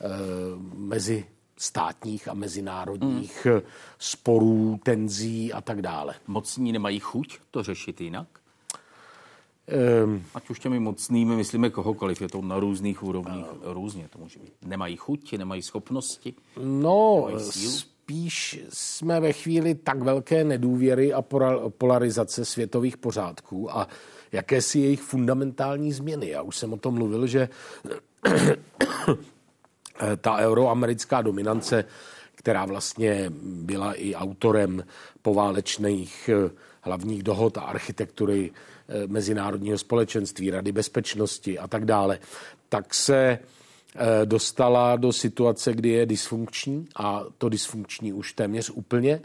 eh, 0.00 0.06
mezi 0.74 1.24
státních 1.56 2.28
a 2.28 2.34
mezinárodních 2.34 3.46
mm. 3.46 3.60
sporů, 3.98 4.80
tenzí 4.82 5.52
a 5.52 5.60
tak 5.60 5.82
dále. 5.82 6.14
Mocní 6.26 6.72
nemají 6.72 7.00
chuť 7.00 7.38
to 7.50 7.62
řešit 7.62 8.00
jinak? 8.00 8.39
Um, 10.04 10.24
Ať 10.34 10.50
už 10.50 10.58
těmi 10.58 10.80
mocnými 10.80 11.36
myslíme 11.36 11.70
kohokoliv, 11.70 12.20
je 12.20 12.28
to 12.28 12.42
na 12.42 12.60
různých 12.60 13.02
úrovních 13.02 13.46
uh, 13.52 13.72
různě 13.72 14.08
to 14.08 14.18
může 14.18 14.38
být. 14.38 14.52
Nemají 14.62 14.96
chuť, 14.96 15.32
nemají 15.38 15.62
schopnosti? 15.62 16.34
No, 16.64 17.28
spíš 17.40 18.60
jsme 18.68 19.20
ve 19.20 19.32
chvíli 19.32 19.74
tak 19.74 20.02
velké 20.02 20.44
nedůvěry 20.44 21.12
a 21.12 21.22
polarizace 21.68 22.44
světových 22.44 22.96
pořádků 22.96 23.76
a 23.76 23.88
jakési 24.32 24.78
jejich 24.78 25.02
fundamentální 25.02 25.92
změny. 25.92 26.28
Já 26.28 26.42
už 26.42 26.56
jsem 26.56 26.72
o 26.72 26.76
tom 26.76 26.94
mluvil, 26.94 27.26
že 27.26 27.48
ta 30.20 30.36
euroamerická 30.36 31.22
dominance, 31.22 31.84
která 32.34 32.64
vlastně 32.64 33.32
byla 33.42 33.92
i 33.92 34.14
autorem 34.14 34.84
poválečných 35.22 36.30
eh, 36.32 36.50
hlavních 36.80 37.22
dohod 37.22 37.58
a 37.58 37.60
architektury 37.60 38.50
eh, 38.50 38.54
mezinárodního 39.06 39.78
společenství, 39.78 40.50
Rady 40.50 40.72
bezpečnosti 40.72 41.58
a 41.58 41.68
tak 41.68 41.84
dále, 41.84 42.18
tak 42.68 42.94
se 42.94 43.16
eh, 43.18 44.26
dostala 44.26 44.96
do 44.96 45.12
situace, 45.12 45.72
kdy 45.72 45.88
je 45.88 46.06
dysfunkční 46.06 46.88
a 46.96 47.24
to 47.38 47.48
dysfunkční 47.48 48.12
už 48.12 48.32
téměř 48.32 48.70
úplně. 48.70 49.20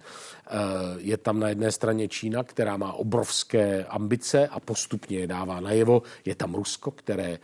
Je 0.98 1.17
tam 1.17 1.39
na 1.39 1.50
jedné 1.50 1.72
straně 1.72 2.07
Čína, 2.07 2.43
která 2.43 2.77
má 2.77 2.93
obrovské 2.93 3.86
ambice 3.86 4.48
a 4.48 4.60
postupně 4.60 5.19
je 5.19 5.27
dává 5.27 5.60
najevo. 5.60 6.01
Je 6.25 6.36
tam 6.36 6.55
Rusko, 6.55 6.91
které 6.91 7.39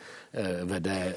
vede 0.63 1.16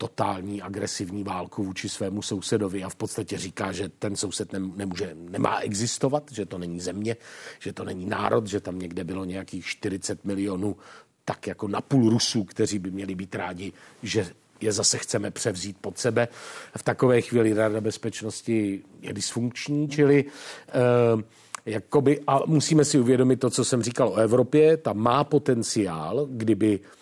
totální 0.00 0.62
agresivní 0.62 1.24
válku 1.24 1.64
vůči 1.64 1.88
svému 1.88 2.22
sousedovi 2.22 2.84
a 2.84 2.88
v 2.88 2.96
podstatě 2.96 3.38
říká, 3.38 3.72
že 3.72 3.88
ten 3.88 4.16
soused 4.16 4.52
nemůže, 4.52 5.10
nemá 5.14 5.60
existovat, 5.60 6.32
že 6.32 6.46
to 6.46 6.58
není 6.58 6.80
země, 6.80 7.16
že 7.58 7.72
to 7.72 7.84
není 7.84 8.06
národ, 8.06 8.46
že 8.46 8.60
tam 8.60 8.78
někde 8.78 9.04
bylo 9.04 9.24
nějakých 9.24 9.66
40 9.66 10.24
milionů 10.24 10.76
tak 11.24 11.46
jako 11.46 11.68
napůl 11.68 12.10
Rusů, 12.10 12.44
kteří 12.44 12.78
by 12.78 12.90
měli 12.90 13.14
být 13.14 13.34
rádi, 13.34 13.72
že 14.02 14.26
je 14.60 14.72
zase 14.72 14.98
chceme 14.98 15.30
převzít 15.30 15.76
pod 15.80 15.98
sebe. 15.98 16.28
V 16.76 16.82
takové 16.82 17.20
chvíli 17.20 17.52
Rada 17.52 17.80
bezpečnosti 17.80 18.82
je 19.00 19.12
dysfunkční, 19.12 19.88
čili 19.88 20.24
uh, 20.24 21.20
jakoby, 21.66 22.20
a 22.26 22.40
musíme 22.46 22.84
si 22.84 22.98
uvědomit 22.98 23.36
to, 23.36 23.50
co 23.50 23.64
jsem 23.64 23.82
říkal 23.82 24.08
o 24.08 24.16
Evropě, 24.16 24.76
ta 24.76 24.92
má 24.92 25.24
potenciál, 25.24 26.26
kdyby 26.30 26.80
Eh, 26.80 26.99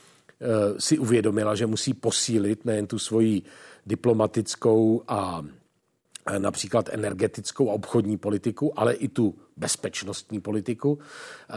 si 0.79 0.99
uvědomila, 0.99 1.55
že 1.55 1.67
musí 1.67 1.95
posílit 1.95 2.65
nejen 2.65 2.87
tu 2.87 2.99
svoji 2.99 3.43
diplomatickou 3.87 5.03
a 5.09 5.45
například 6.39 6.89
energetickou 6.93 7.71
a 7.71 7.73
obchodní 7.73 8.17
politiku, 8.17 8.79
ale 8.79 8.95
i 8.95 9.09
tu 9.09 9.35
bezpečnostní 9.57 10.41
politiku. 10.41 10.99
Eh, 11.51 11.55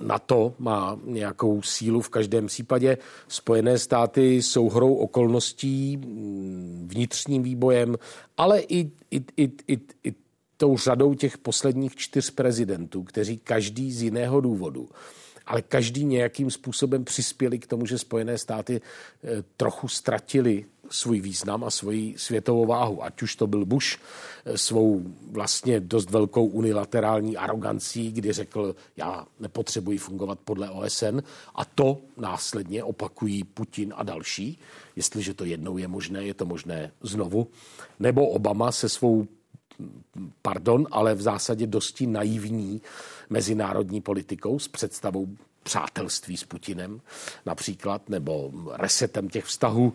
na 0.00 0.18
to 0.18 0.54
má 0.58 0.98
nějakou 1.04 1.62
sílu 1.62 2.00
v 2.00 2.08
každém 2.08 2.46
případě. 2.46 2.98
Spojené 3.28 3.78
státy 3.78 4.34
jsou 4.34 4.68
hrou 4.68 4.94
okolností, 4.94 5.96
mm, 5.96 6.88
vnitřním 6.92 7.42
výbojem, 7.42 7.96
ale 8.36 8.60
i, 8.60 8.90
i, 9.10 9.24
i, 9.36 9.52
i, 9.68 9.80
i 10.04 10.14
tou 10.56 10.76
řadou 10.78 11.14
těch 11.14 11.38
posledních 11.38 11.96
čtyř 11.96 12.30
prezidentů, 12.30 13.02
kteří 13.02 13.38
každý 13.38 13.92
z 13.92 14.02
jiného 14.02 14.40
důvodu 14.40 14.88
ale 15.46 15.62
každý 15.62 16.04
nějakým 16.04 16.50
způsobem 16.50 17.04
přispěli 17.04 17.58
k 17.58 17.66
tomu, 17.66 17.86
že 17.86 17.98
Spojené 17.98 18.38
státy 18.38 18.80
eh, 18.80 19.44
trochu 19.56 19.88
ztratili 19.88 20.64
svůj 20.90 21.20
význam 21.20 21.64
a 21.64 21.70
svoji 21.70 22.14
světovou 22.18 22.66
váhu. 22.66 23.04
Ať 23.04 23.22
už 23.22 23.36
to 23.36 23.46
byl 23.46 23.64
Bush 23.64 23.98
eh, 24.44 24.58
svou 24.58 25.02
vlastně 25.30 25.80
dost 25.80 26.10
velkou 26.10 26.46
unilaterální 26.46 27.36
arogancí, 27.36 28.12
kdy 28.12 28.32
řekl, 28.32 28.76
já 28.96 29.26
nepotřebuji 29.40 29.98
fungovat 29.98 30.38
podle 30.44 30.70
OSN 30.70 31.20
a 31.54 31.64
to 31.64 32.00
následně 32.16 32.84
opakují 32.84 33.44
Putin 33.44 33.94
a 33.96 34.02
další. 34.02 34.58
Jestliže 34.96 35.34
to 35.34 35.44
jednou 35.44 35.78
je 35.78 35.88
možné, 35.88 36.24
je 36.24 36.34
to 36.34 36.46
možné 36.46 36.92
znovu. 37.02 37.48
Nebo 37.98 38.28
Obama 38.28 38.72
se 38.72 38.88
svou 38.88 39.26
pardon, 40.42 40.86
ale 40.90 41.14
v 41.14 41.22
zásadě 41.22 41.66
dosti 41.66 42.06
naivní 42.06 42.82
mezinárodní 43.30 44.00
politikou 44.00 44.58
s 44.58 44.68
představou 44.68 45.26
přátelství 45.64 46.36
s 46.36 46.44
Putinem 46.44 47.00
například, 47.46 48.08
nebo 48.08 48.50
resetem 48.72 49.28
těch 49.28 49.44
vztahů. 49.44 49.92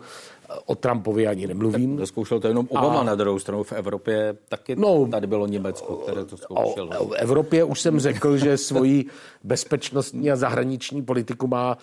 O 0.66 0.74
Trumpovi 0.74 1.26
ani 1.26 1.46
nemluvím. 1.46 1.98
Tak 1.98 2.06
zkoušel 2.06 2.40
to 2.40 2.48
jenom 2.48 2.66
Obama 2.70 3.00
a... 3.00 3.04
na 3.04 3.14
druhou 3.14 3.38
stranu 3.38 3.62
v 3.62 3.72
Evropě, 3.72 4.36
taky 4.48 4.76
no, 4.76 5.08
tady 5.10 5.26
bylo 5.26 5.46
Německo, 5.46 5.96
které 5.96 6.24
to 6.24 6.36
zkoušelo. 6.36 6.98
O, 6.98 7.08
v 7.08 7.14
Evropě 7.14 7.64
už 7.64 7.80
jsem 7.80 8.00
řekl, 8.00 8.36
že 8.36 8.56
svoji 8.56 9.06
bezpečnostní 9.44 10.30
a 10.30 10.36
zahraniční 10.36 11.02
politiku 11.02 11.46
má 11.46 11.78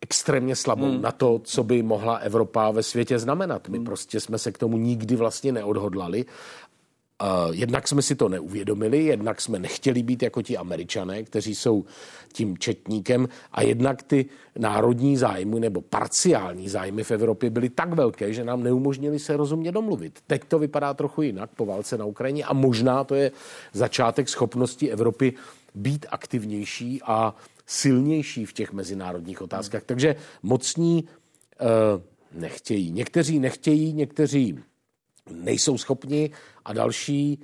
extrémně 0.00 0.56
slabou 0.56 0.90
hmm. 0.90 1.02
na 1.02 1.12
to, 1.12 1.40
co 1.44 1.64
by 1.64 1.82
mohla 1.82 2.16
Evropa 2.16 2.70
ve 2.70 2.82
světě 2.82 3.18
znamenat. 3.18 3.68
My 3.68 3.76
hmm. 3.76 3.86
prostě 3.86 4.20
jsme 4.20 4.38
se 4.38 4.52
k 4.52 4.58
tomu 4.58 4.76
nikdy 4.76 5.16
vlastně 5.16 5.52
neodhodlali 5.52 6.24
jednak 7.50 7.88
jsme 7.88 8.02
si 8.02 8.14
to 8.14 8.28
neuvědomili, 8.28 9.04
jednak 9.04 9.40
jsme 9.40 9.58
nechtěli 9.58 10.02
být 10.02 10.22
jako 10.22 10.42
ti 10.42 10.56
američané, 10.56 11.22
kteří 11.22 11.54
jsou 11.54 11.84
tím 12.32 12.58
četníkem 12.58 13.28
a 13.52 13.62
jednak 13.62 14.02
ty 14.02 14.26
národní 14.58 15.16
zájmy 15.16 15.60
nebo 15.60 15.80
parciální 15.80 16.68
zájmy 16.68 17.04
v 17.04 17.10
Evropě 17.10 17.50
byly 17.50 17.68
tak 17.68 17.94
velké, 17.94 18.32
že 18.32 18.44
nám 18.44 18.62
neumožnili 18.62 19.18
se 19.18 19.36
rozumně 19.36 19.72
domluvit. 19.72 20.18
Teď 20.26 20.44
to 20.44 20.58
vypadá 20.58 20.94
trochu 20.94 21.22
jinak 21.22 21.50
po 21.56 21.66
válce 21.66 21.98
na 21.98 22.04
Ukrajině 22.04 22.44
a 22.44 22.52
možná 22.52 23.04
to 23.04 23.14
je 23.14 23.32
začátek 23.72 24.28
schopnosti 24.28 24.90
Evropy 24.90 25.32
být 25.74 26.06
aktivnější 26.10 27.00
a 27.02 27.34
silnější 27.66 28.46
v 28.46 28.52
těch 28.52 28.72
mezinárodních 28.72 29.42
otázkách. 29.42 29.82
Takže 29.82 30.16
mocní 30.42 31.04
uh, 31.04 32.40
nechtějí. 32.40 32.92
Někteří 32.92 33.38
nechtějí, 33.38 33.92
někteří 33.92 34.58
nejsou 35.30 35.78
schopni 35.78 36.30
a 36.64 36.72
další 36.72 37.32
e, 37.32 37.38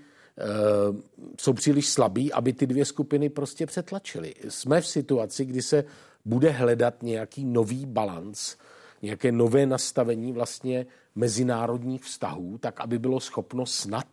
jsou 1.41 1.53
příliš 1.53 1.89
slabí, 1.89 2.33
aby 2.33 2.53
ty 2.53 2.67
dvě 2.67 2.85
skupiny 2.85 3.29
prostě 3.29 3.67
přetlačily. 3.67 4.35
Jsme 4.49 4.81
v 4.81 4.87
situaci, 4.87 5.45
kdy 5.45 5.63
se 5.63 5.85
bude 6.25 6.51
hledat 6.51 7.03
nějaký 7.03 7.45
nový 7.45 7.87
balans, 7.87 8.57
nějaké 9.03 9.33
nové 9.33 9.67
nastavení 9.67 10.33
vlastně 10.33 10.87
mezinárodních 11.15 12.05
vztahů, 12.05 12.59
tak 12.59 12.81
aby 12.81 12.99
bylo 12.99 13.21
schopno 13.21 13.67
snad 13.67 14.07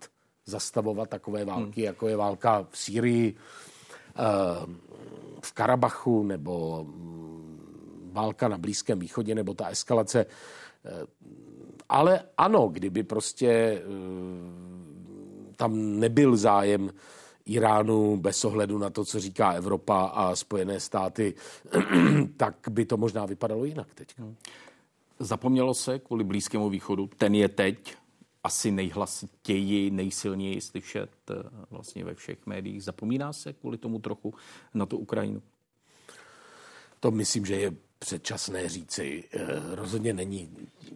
zastavovat 0.45 1.09
takové 1.09 1.45
války, 1.45 1.81
hmm. 1.81 1.85
jako 1.85 2.07
je 2.07 2.15
válka 2.15 2.67
v 2.69 2.77
Sýrii, 2.77 3.35
eh, 4.15 4.21
v 5.43 5.51
Karabachu 5.51 6.23
nebo 6.23 6.83
mm, 6.83 8.09
válka 8.13 8.47
na 8.47 8.57
Blízkém 8.57 8.99
východě 8.99 9.35
nebo 9.35 9.53
ta 9.53 9.67
eskalace 9.67 10.25
eh, 10.25 10.89
ale 11.89 12.21
ano, 12.37 12.67
kdyby 12.67 13.03
prostě 13.03 13.49
eh, 13.49 13.83
tam 15.55 15.99
nebyl 15.99 16.37
zájem 16.37 16.91
Iránu 17.45 18.17
bez 18.17 18.45
ohledu 18.45 18.77
na 18.77 18.89
to, 18.89 19.05
co 19.05 19.19
říká 19.19 19.51
Evropa 19.51 20.05
a 20.05 20.35
Spojené 20.35 20.79
státy, 20.79 21.33
tak 22.37 22.55
by 22.69 22.85
to 22.85 22.97
možná 22.97 23.25
vypadalo 23.25 23.65
jinak 23.65 23.87
teď. 23.93 24.07
Hmm. 24.17 24.35
Zapomnělo 25.19 25.73
se 25.73 25.99
kvůli 25.99 26.23
Blízkému 26.23 26.69
východu, 26.69 27.09
ten 27.17 27.35
je 27.35 27.49
teď 27.49 27.95
asi 28.43 28.71
nejhlasitěji, 28.71 29.91
nejsilněji 29.91 30.61
slyšet 30.61 31.09
eh, 31.31 31.35
vlastně 31.69 32.03
ve 32.03 32.13
všech 32.13 32.45
médiích. 32.45 32.83
Zapomíná 32.83 33.33
se 33.33 33.53
kvůli 33.53 33.77
tomu 33.77 33.99
trochu 33.99 34.33
na 34.73 34.85
tu 34.85 34.97
Ukrajinu? 34.97 35.41
To 36.99 37.11
myslím, 37.11 37.45
že 37.45 37.55
je 37.55 37.73
předčasné 38.03 38.69
říci. 38.69 39.23
Eh, 39.33 39.39
rozhodně 39.75 40.13
není 40.13 40.49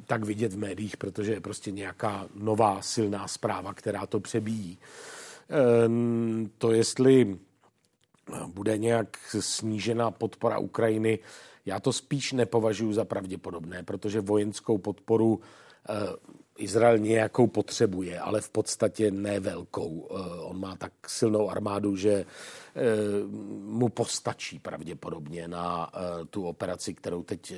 tak 0.05 0.23
vidět 0.23 0.53
v 0.53 0.57
médiích, 0.57 0.97
protože 0.97 1.33
je 1.33 1.41
prostě 1.41 1.71
nějaká 1.71 2.27
nová 2.35 2.81
silná 2.81 3.27
zpráva, 3.27 3.73
která 3.73 4.05
to 4.05 4.19
přebíjí. 4.19 4.77
Eh, 5.49 5.55
to, 6.57 6.71
jestli 6.71 7.37
bude 8.47 8.77
nějak 8.77 9.17
snížena 9.39 10.11
podpora 10.11 10.57
Ukrajiny, 10.57 11.19
já 11.65 11.79
to 11.79 11.93
spíš 11.93 12.31
nepovažuji 12.31 12.93
za 12.93 13.05
pravděpodobné, 13.05 13.83
protože 13.83 14.21
vojenskou 14.21 14.77
podporu 14.77 15.39
eh, 15.89 15.93
Izrael 16.57 16.97
nějakou 16.97 17.47
potřebuje, 17.47 18.19
ale 18.19 18.41
v 18.41 18.49
podstatě 18.49 19.11
ne 19.11 19.39
velkou. 19.39 20.07
Eh, 20.11 20.41
on 20.41 20.59
má 20.59 20.75
tak 20.75 20.91
silnou 21.07 21.49
armádu, 21.49 21.95
že 21.95 22.25
mu 23.65 23.89
postačí 23.89 24.59
pravděpodobně 24.59 25.47
na 25.47 25.89
eh, 25.93 26.25
tu 26.25 26.47
operaci, 26.47 26.93
kterou 26.93 27.23
teď 27.23 27.53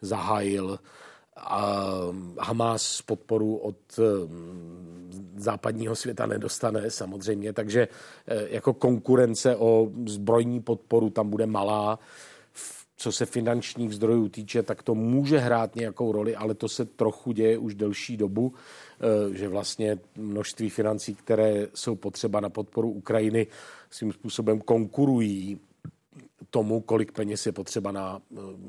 zahájil. 0.00 0.78
A 1.36 1.84
Hamas 2.38 3.02
podporu 3.02 3.56
od 3.56 3.76
západního 5.36 5.96
světa 5.96 6.26
nedostane 6.26 6.90
samozřejmě, 6.90 7.52
takže 7.52 7.88
jako 8.48 8.74
konkurence 8.74 9.56
o 9.56 9.88
zbrojní 10.06 10.62
podporu 10.62 11.10
tam 11.10 11.30
bude 11.30 11.46
malá 11.46 11.98
co 12.96 13.12
se 13.12 13.26
finančních 13.26 13.94
zdrojů 13.94 14.28
týče, 14.28 14.62
tak 14.62 14.82
to 14.82 14.94
může 14.94 15.38
hrát 15.38 15.76
nějakou 15.76 16.12
roli, 16.12 16.36
ale 16.36 16.54
to 16.54 16.68
se 16.68 16.84
trochu 16.84 17.32
děje 17.32 17.58
už 17.58 17.74
delší 17.74 18.16
dobu, 18.16 18.54
eh, 18.54 19.34
že 19.34 19.48
vlastně 19.48 19.98
množství 20.16 20.70
financí, 20.70 21.14
které 21.14 21.66
jsou 21.74 21.94
potřeba 21.96 22.40
na 22.40 22.48
podporu 22.48 22.90
Ukrajiny, 22.90 23.46
svým 23.90 24.12
způsobem 24.12 24.60
konkurují 24.60 25.60
tomu, 26.50 26.80
kolik 26.80 27.12
peněz 27.12 27.46
je 27.46 27.52
potřeba 27.52 27.92
na 27.92 28.22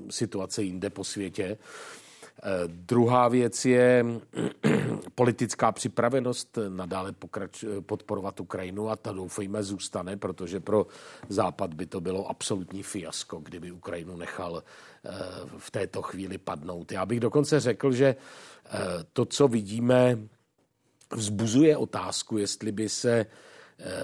situace 0.09 0.63
jinde 0.63 0.89
po 0.89 1.03
světě. 1.03 1.57
Druhá 2.67 3.27
věc 3.27 3.65
je 3.65 4.05
politická 5.15 5.71
připravenost 5.71 6.57
nadále 6.69 7.11
pokrač, 7.11 7.65
podporovat 7.81 8.39
Ukrajinu 8.39 8.89
a 8.89 8.95
ta 8.95 9.11
doufejme 9.11 9.63
zůstane, 9.63 10.17
protože 10.17 10.59
pro 10.59 10.87
Západ 11.29 11.73
by 11.73 11.85
to 11.85 12.01
bylo 12.01 12.29
absolutní 12.29 12.83
fiasko, 12.83 13.39
kdyby 13.39 13.71
Ukrajinu 13.71 14.17
nechal 14.17 14.63
v 15.57 15.71
této 15.71 16.01
chvíli 16.01 16.37
padnout. 16.37 16.91
Já 16.91 17.05
bych 17.05 17.19
dokonce 17.19 17.59
řekl, 17.59 17.91
že 17.91 18.15
to, 19.13 19.25
co 19.25 19.47
vidíme, 19.47 20.17
vzbuzuje 21.15 21.77
otázku, 21.77 22.37
jestli 22.37 22.71
by 22.71 22.89
se 22.89 23.25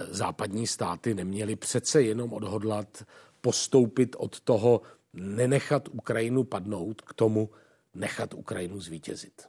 západní 0.09 0.67
státy 0.67 1.13
neměly 1.13 1.55
přece 1.55 2.01
jenom 2.01 2.33
odhodlat 2.33 3.03
postoupit 3.41 4.15
od 4.19 4.39
toho 4.39 4.81
nenechat 5.13 5.89
Ukrajinu 5.91 6.43
padnout 6.43 7.01
k 7.01 7.13
tomu 7.13 7.49
nechat 7.95 8.33
Ukrajinu 8.33 8.79
zvítězit. 8.79 9.41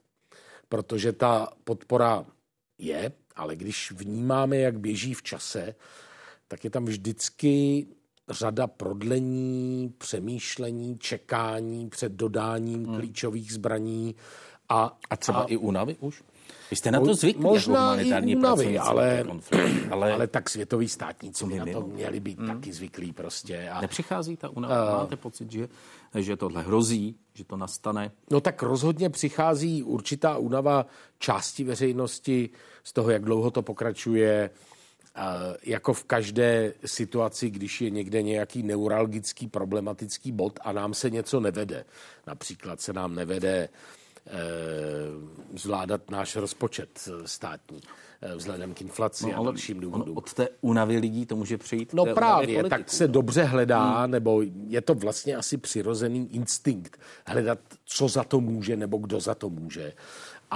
Protože 0.68 1.12
ta 1.12 1.48
podpora 1.64 2.26
je, 2.78 3.12
ale 3.36 3.56
když 3.56 3.92
vnímáme, 3.92 4.56
jak 4.56 4.78
běží 4.78 5.14
v 5.14 5.22
čase, 5.22 5.74
tak 6.48 6.64
je 6.64 6.70
tam 6.70 6.84
vždycky 6.84 7.86
řada 8.28 8.66
prodlení, 8.66 9.94
přemýšlení, 9.98 10.98
čekání 10.98 11.88
před 11.88 12.12
dodáním 12.12 12.84
hmm. 12.84 12.96
klíčových 12.96 13.52
zbraní. 13.52 14.14
A, 14.68 14.98
a 15.10 15.16
třeba 15.16 15.40
a, 15.40 15.44
i 15.44 15.56
únavy 15.56 15.96
už? 16.00 16.22
Vy 16.70 16.76
jste 16.76 16.90
na 16.90 17.00
to 17.00 17.14
zvyklí 17.14 17.42
Možná 17.42 17.74
jako 17.74 17.82
humanitární 17.82 18.36
únavy, 18.36 18.78
ale, 18.78 19.24
ale, 19.90 20.12
ale 20.12 20.26
tak 20.26 20.50
světoví 20.50 20.88
státníci 20.88 21.46
by 21.46 21.58
na 21.58 21.66
to 21.72 21.80
měli 21.80 22.20
být 22.20 22.38
hmm. 22.38 22.48
taky 22.48 22.72
zvyklí 22.72 23.12
prostě. 23.12 23.68
A, 23.68 23.80
Nepřichází 23.80 24.36
ta 24.36 24.48
únava? 24.48 24.92
Uh, 24.92 24.98
Máte 24.98 25.16
pocit, 25.16 25.52
že, 25.52 25.68
že 26.14 26.36
tohle 26.36 26.62
hrozí, 26.62 27.16
že 27.34 27.44
to 27.44 27.56
nastane? 27.56 28.10
No 28.30 28.40
tak 28.40 28.62
rozhodně 28.62 29.10
přichází 29.10 29.82
určitá 29.82 30.36
únava 30.36 30.86
části 31.18 31.64
veřejnosti 31.64 32.50
z 32.84 32.92
toho, 32.92 33.10
jak 33.10 33.24
dlouho 33.24 33.50
to 33.50 33.62
pokračuje, 33.62 34.50
jako 35.62 35.92
v 35.92 36.04
každé 36.04 36.72
situaci, 36.84 37.50
když 37.50 37.80
je 37.80 37.90
někde 37.90 38.22
nějaký 38.22 38.62
neuralgický 38.62 39.46
problematický 39.46 40.32
bod 40.32 40.58
a 40.64 40.72
nám 40.72 40.94
se 40.94 41.10
něco 41.10 41.40
nevede. 41.40 41.84
Například 42.26 42.80
se 42.80 42.92
nám 42.92 43.14
nevede 43.14 43.68
Eh, 43.68 44.03
zvládat 45.54 46.10
náš 46.10 46.36
rozpočet 46.36 47.08
státní 47.24 47.80
eh, 48.22 48.36
vzhledem 48.36 48.74
k 48.74 48.80
inflaci 48.80 49.32
no, 49.32 49.40
a 49.40 49.44
dalším 49.44 49.80
důvodům. 49.80 50.16
Od 50.16 50.34
té 50.34 50.48
únavy 50.60 50.98
lidí 50.98 51.26
to 51.26 51.36
může 51.36 51.58
přijít? 51.58 51.94
No 51.94 52.04
právě, 52.04 52.46
politiku, 52.46 52.68
tak 52.68 52.90
se 52.90 53.06
no. 53.06 53.12
dobře 53.12 53.44
hledá, 53.44 54.00
hmm. 54.00 54.10
nebo 54.10 54.42
je 54.66 54.80
to 54.80 54.94
vlastně 54.94 55.36
asi 55.36 55.56
přirozený 55.56 56.28
instinkt 56.34 57.00
hledat, 57.26 57.58
co 57.84 58.08
za 58.08 58.24
to 58.24 58.40
může, 58.40 58.76
nebo 58.76 58.98
kdo 58.98 59.20
za 59.20 59.34
to 59.34 59.50
může. 59.50 59.92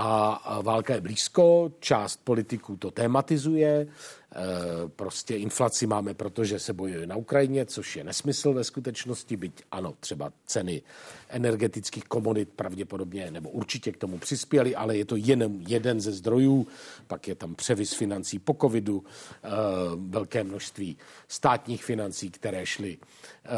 A 0.01 0.61
válka 0.63 0.95
je 0.95 1.01
blízko, 1.01 1.73
část 1.81 2.21
politiků 2.25 2.77
to 2.77 2.91
tematizuje, 2.91 3.87
Eh, 4.33 4.89
prostě 4.89 5.37
inflaci 5.37 5.87
máme, 5.87 6.15
protože 6.15 6.59
se 6.59 6.73
bojuje 6.73 7.07
na 7.07 7.17
Ukrajině, 7.17 7.67
což 7.67 7.97
je 7.97 8.05
nesmysl 8.05 8.53
ve 8.53 8.65
skutečnosti, 8.65 9.37
byť 9.37 9.63
ano, 9.71 9.95
třeba 10.01 10.33
ceny 10.47 10.83
energetických 11.29 12.05
komodit 12.05 12.49
pravděpodobně 12.49 13.31
nebo 13.31 13.51
určitě 13.51 13.93
k 13.93 13.97
tomu 13.97 14.19
přispěly, 14.19 14.77
ale 14.77 14.97
je 14.97 15.05
to 15.05 15.17
jen 15.17 15.65
jeden 15.69 16.01
ze 16.01 16.13
zdrojů, 16.13 16.67
pak 17.07 17.29
je 17.29 17.35
tam 17.35 17.55
převis 17.55 17.93
financí 17.93 18.39
po 18.39 18.57
covidu, 18.61 19.05
eh, 19.05 19.49
velké 19.97 20.45
množství 20.45 20.97
státních 21.29 21.85
financí, 21.85 22.31
které 22.31 22.67
šly 22.67 22.99
eh, 23.45 23.49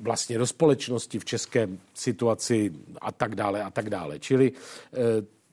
vlastně 0.00 0.38
do 0.38 0.46
společnosti 0.46 1.18
v 1.18 1.24
české 1.24 1.68
situaci 1.94 2.72
a 3.00 3.12
tak 3.12 3.34
dále 3.34 3.62
a 3.62 3.70
tak 3.70 3.90
dále. 3.90 4.18
Čili 4.18 4.52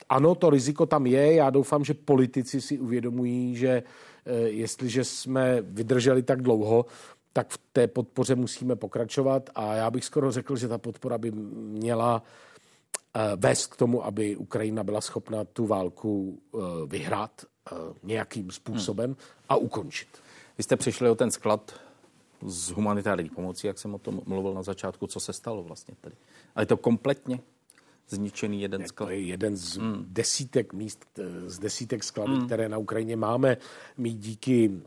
ano, 0.10 0.36
to 0.36 0.50
riziko 0.50 0.86
tam 0.86 1.06
je. 1.06 1.34
Já 1.34 1.50
doufám, 1.50 1.86
že 1.86 1.94
politici 1.94 2.62
si 2.62 2.80
uvědomují, 2.80 3.56
že 3.56 3.84
Eh, 4.30 4.50
jestliže 4.50 5.04
jsme 5.04 5.62
vydrželi 5.62 6.24
tak 6.24 6.42
dlouho, 6.42 6.86
tak 7.34 7.50
v 7.50 7.60
té 7.74 7.88
podpoře 7.88 8.36
musíme 8.36 8.76
pokračovat 8.76 9.50
a 9.56 9.74
já 9.74 9.92
bych 9.92 10.06
skoro 10.06 10.32
řekl, 10.32 10.56
že 10.56 10.68
ta 10.68 10.78
podpora 10.78 11.18
by 11.18 11.32
měla 11.32 12.24
eh, 13.16 13.20
vést 13.36 13.68
k 13.68 13.76
tomu, 13.76 14.06
aby 14.06 14.36
Ukrajina 14.36 14.84
byla 14.84 15.02
schopna 15.02 15.44
tu 15.44 15.66
válku 15.66 16.40
eh, 16.54 16.58
vyhrát 16.86 17.46
nějakým 18.04 18.52
způsobem 18.52 19.16
a 19.50 19.56
ukončit. 19.56 20.08
Vy 20.58 20.64
jste 20.64 20.76
přišli 20.76 21.10
o 21.10 21.16
ten 21.16 21.32
sklad 21.32 21.74
z 22.46 22.72
humanitární 22.72 23.30
pomoci, 23.30 23.68
jak 23.68 23.80
jsem 23.80 23.96
o 23.96 24.00
tom 24.00 24.22
mluvil 24.26 24.54
na 24.54 24.64
začátku, 24.64 25.08
co 25.08 25.20
se 25.20 25.34
stalo 25.34 25.64
vlastně 25.64 25.96
tady. 26.02 26.16
Ale 26.56 26.64
je 26.64 26.68
to 26.68 26.78
kompletně 26.78 27.40
zničený 28.10 28.62
jeden 28.62 28.88
sklad. 28.88 29.08
To 29.08 29.12
je 29.12 29.22
jeden 29.22 29.58
z 29.58 29.78
hmm. 29.78 30.06
desítek 30.08 30.74
míst, 30.74 31.20
z 31.46 31.60
desítek 31.60 32.04
skladů, 32.04 32.36
hmm. 32.36 32.46
které 32.46 32.70
na 32.70 32.78
Ukrajině 32.78 33.16
máme. 33.16 33.58
My 33.98 34.14
díky 34.14 34.82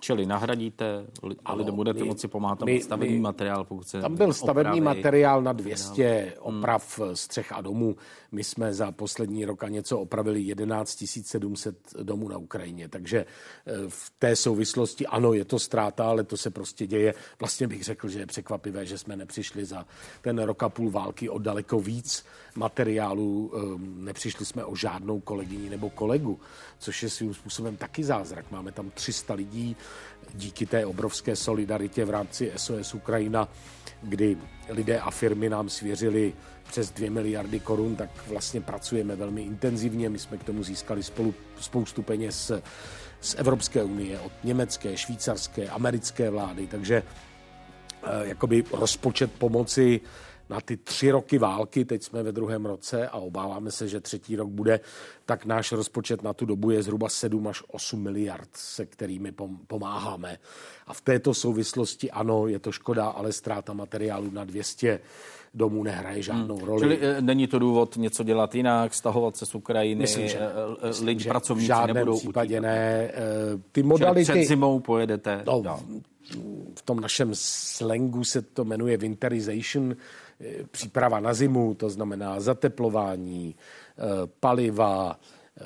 Čili 0.00 0.26
nahradíte 0.26 1.06
a 1.44 1.54
lidem 1.54 1.74
budete 1.74 2.00
my, 2.00 2.08
moci 2.08 2.28
pomáhat 2.28 2.58
tam 2.58 2.68
stavební 2.80 3.14
my, 3.14 3.20
materiál, 3.20 3.64
pokud 3.64 3.88
se 3.88 4.00
Tam 4.00 4.16
byl 4.16 4.32
stavební 4.32 4.80
opravy, 4.80 4.96
materiál 4.96 5.42
na 5.42 5.52
200 5.52 6.20
hmm. 6.20 6.58
oprav 6.58 6.98
hmm. 6.98 7.16
střech 7.16 7.52
a 7.52 7.60
domů. 7.60 7.96
My 8.32 8.44
jsme 8.44 8.74
za 8.74 8.92
poslední 8.92 9.44
rok 9.44 9.64
a 9.64 9.68
něco 9.68 9.98
opravili 9.98 10.40
11 10.40 11.04
700 11.22 11.76
domů 12.02 12.28
na 12.28 12.38
Ukrajině. 12.38 12.88
Takže 12.88 13.18
eh, 13.18 13.72
v 13.88 14.12
té 14.18 14.36
souvislosti 14.36 15.06
ano, 15.06 15.32
je 15.32 15.44
to 15.44 15.58
ztráta, 15.58 16.08
ale 16.08 16.24
to 16.24 16.36
se 16.36 16.50
prostě 16.50 16.86
děje. 16.86 17.14
Vlastně 17.40 17.68
bych 17.68 17.84
řekl, 17.84 18.08
že 18.08 18.18
je 18.18 18.26
překvapivé, 18.26 18.86
že 18.86 18.98
jsme 18.98 19.16
nepřišli 19.16 19.64
za 19.64 19.86
ten 20.20 20.38
rok 20.38 20.62
a 20.62 20.68
půl 20.68 20.90
války 20.90 21.28
o 21.28 21.38
daleko 21.38 21.80
víc 21.80 22.24
materiálů. 22.58 23.52
Ehm, 23.54 24.04
nepřišli 24.04 24.46
jsme 24.46 24.64
o 24.64 24.76
žádnou 24.76 25.20
kolegyni 25.20 25.70
nebo 25.70 25.90
kolegu, 25.90 26.40
což 26.78 27.02
je 27.02 27.10
svým 27.10 27.34
způsobem 27.34 27.76
taky 27.76 28.04
zázrak. 28.04 28.50
Máme 28.50 28.72
tam 28.72 28.90
300 28.90 29.34
lidí 29.34 29.76
díky 30.34 30.66
té 30.66 30.86
obrovské 30.86 31.36
solidaritě 31.36 32.04
v 32.04 32.10
rámci 32.10 32.52
SOS 32.56 32.94
Ukrajina, 32.94 33.48
kdy 34.02 34.36
lidé 34.68 35.00
a 35.00 35.10
firmy 35.10 35.48
nám 35.48 35.68
svěřili 35.68 36.32
přes 36.70 36.90
2 36.90 37.10
miliardy 37.10 37.60
korun, 37.60 37.96
tak 37.96 38.10
vlastně 38.26 38.60
pracujeme 38.60 39.16
velmi 39.16 39.42
intenzivně. 39.42 40.08
My 40.08 40.18
jsme 40.18 40.36
k 40.36 40.44
tomu 40.44 40.62
získali 40.62 41.02
spolu 41.02 41.34
spoustu 41.60 42.02
peněz 42.02 42.52
z 43.20 43.34
Evropské 43.38 43.84
unie, 43.84 44.20
od 44.20 44.32
německé, 44.44 44.96
švýcarské, 44.96 45.68
americké 45.68 46.30
vlády, 46.30 46.66
takže 46.66 47.02
eh, 47.02 48.28
jakoby 48.28 48.64
rozpočet 48.72 49.32
pomoci 49.32 50.00
na 50.50 50.60
ty 50.60 50.76
tři 50.76 51.10
roky 51.10 51.38
války, 51.38 51.84
teď 51.84 52.02
jsme 52.02 52.22
ve 52.22 52.32
druhém 52.32 52.66
roce 52.66 53.08
a 53.08 53.16
obáváme 53.16 53.70
se, 53.70 53.88
že 53.88 54.00
třetí 54.00 54.36
rok 54.36 54.48
bude, 54.48 54.80
tak 55.26 55.44
náš 55.44 55.72
rozpočet 55.72 56.22
na 56.22 56.32
tu 56.32 56.46
dobu 56.46 56.70
je 56.70 56.82
zhruba 56.82 57.08
7 57.08 57.48
až 57.48 57.62
8 57.68 58.02
miliard, 58.02 58.48
se 58.52 58.86
kterými 58.86 59.32
pomáháme. 59.66 60.38
A 60.86 60.94
v 60.94 61.00
této 61.00 61.34
souvislosti 61.34 62.10
ano, 62.10 62.46
je 62.46 62.58
to 62.58 62.72
škoda, 62.72 63.06
ale 63.06 63.32
ztráta 63.32 63.72
materiálu 63.72 64.30
na 64.30 64.44
200 64.44 65.00
domů 65.54 65.82
nehraje 65.82 66.22
žádnou 66.22 66.56
hmm. 66.56 66.66
roli. 66.66 66.80
Čili 66.80 66.98
e, 67.02 67.20
není 67.20 67.46
to 67.46 67.58
důvod 67.58 67.96
něco 67.96 68.24
dělat 68.24 68.54
jinak, 68.54 68.94
stahovat 68.94 69.36
se 69.36 69.46
z 69.46 69.54
Ukrajiny, 69.54 70.00
Myslím, 70.00 70.28
že, 70.28 70.38
e, 70.38 71.04
lidi, 71.04 71.22
že 71.22 71.30
pracovníci 71.30 71.64
v 71.64 71.66
žádném 71.66 71.96
nebudou 71.96 72.18
případě 72.18 72.54
utíkat. 72.54 72.62
ne. 72.62 73.12
Ty 73.72 73.82
modality... 73.82 74.26
Čili 74.26 74.38
před 74.38 74.48
zimou 74.48 74.80
pojedete. 74.80 75.42
No, 75.46 75.62
v 76.78 76.82
tom 76.82 77.00
našem 77.00 77.30
slangu 77.32 78.24
se 78.24 78.42
to 78.42 78.64
jmenuje 78.64 78.96
winterization, 78.96 79.96
příprava 80.70 81.20
na 81.20 81.34
zimu, 81.34 81.74
to 81.74 81.90
znamená 81.90 82.40
zateplování, 82.40 83.56
eh, 83.98 84.02
paliva, 84.40 85.20
eh, 85.56 85.62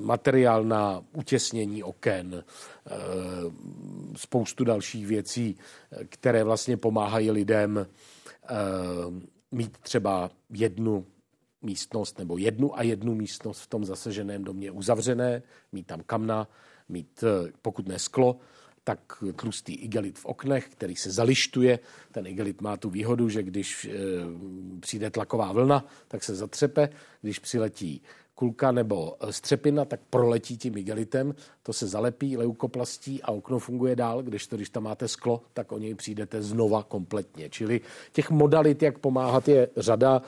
materiál 0.00 0.64
na 0.64 1.04
utěsnění 1.12 1.82
oken, 1.82 2.44
eh, 2.44 2.90
spoustu 4.16 4.64
dalších 4.64 5.06
věcí, 5.06 5.56
které 6.08 6.44
vlastně 6.44 6.76
pomáhají 6.76 7.30
lidem 7.30 7.86
mít 9.52 9.78
třeba 9.78 10.30
jednu 10.50 11.06
místnost 11.62 12.18
nebo 12.18 12.38
jednu 12.38 12.78
a 12.78 12.82
jednu 12.82 13.14
místnost 13.14 13.60
v 13.60 13.66
tom 13.66 13.84
zaseženém 13.84 14.44
domě 14.44 14.70
uzavřené, 14.70 15.42
mít 15.72 15.86
tam 15.86 16.00
kamna, 16.06 16.48
mít 16.88 17.24
pokud 17.62 17.88
ne 17.88 17.98
sklo, 17.98 18.36
tak 18.84 19.00
tlustý 19.36 19.74
igelit 19.74 20.18
v 20.18 20.24
oknech, 20.24 20.68
který 20.68 20.96
se 20.96 21.10
zalištuje. 21.10 21.78
Ten 22.12 22.26
igelit 22.26 22.60
má 22.60 22.76
tu 22.76 22.90
výhodu, 22.90 23.28
že 23.28 23.42
když 23.42 23.84
e, 23.84 23.90
přijde 24.80 25.10
tlaková 25.10 25.52
vlna, 25.52 25.86
tak 26.08 26.24
se 26.24 26.34
zatřepe. 26.34 26.88
Když 27.22 27.38
přiletí 27.38 28.02
kulka 28.40 28.72
nebo 28.72 29.16
střepina, 29.30 29.84
tak 29.84 30.00
proletí 30.10 30.56
tím 30.56 30.76
igelitem, 30.76 31.34
to 31.62 31.72
se 31.72 31.86
zalepí 31.86 32.36
leukoplastí 32.36 33.22
a 33.22 33.32
okno 33.32 33.58
funguje 33.58 33.96
dál, 33.96 34.22
když 34.22 34.46
to, 34.46 34.56
když 34.56 34.70
tam 34.70 34.82
máte 34.82 35.08
sklo, 35.08 35.42
tak 35.52 35.72
o 35.72 35.78
něj 35.78 35.94
přijdete 35.94 36.42
znova 36.42 36.82
kompletně. 36.82 37.50
Čili 37.50 37.80
těch 38.12 38.30
modalit, 38.30 38.82
jak 38.82 38.98
pomáhat, 38.98 39.48
je 39.48 39.68
řada. 39.76 40.22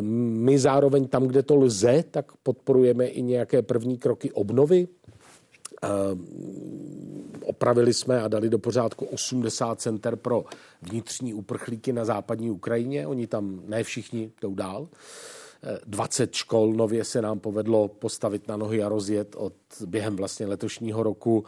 My 0.00 0.58
zároveň 0.58 1.08
tam, 1.08 1.26
kde 1.26 1.42
to 1.42 1.56
lze, 1.56 2.04
tak 2.10 2.32
podporujeme 2.42 3.06
i 3.06 3.22
nějaké 3.22 3.62
první 3.62 3.98
kroky 3.98 4.32
obnovy 4.32 4.88
opravili 7.42 7.94
jsme 7.94 8.22
a 8.22 8.28
dali 8.28 8.50
do 8.50 8.58
pořádku 8.58 9.04
80 9.04 9.80
center 9.80 10.16
pro 10.16 10.44
vnitřní 10.82 11.34
uprchlíky 11.34 11.92
na 11.92 12.04
západní 12.04 12.50
Ukrajině. 12.50 13.06
Oni 13.06 13.26
tam 13.26 13.60
ne 13.66 13.82
všichni 13.82 14.32
jdou 14.40 14.54
dál. 14.54 14.88
20 15.86 16.34
škol 16.34 16.72
nově 16.72 17.04
se 17.04 17.22
nám 17.22 17.40
povedlo 17.40 17.88
postavit 17.88 18.48
na 18.48 18.56
nohy 18.56 18.82
a 18.82 18.88
rozjet 18.88 19.34
od 19.38 19.54
během 19.86 20.16
vlastně 20.16 20.46
letošního 20.46 21.02
roku 21.02 21.44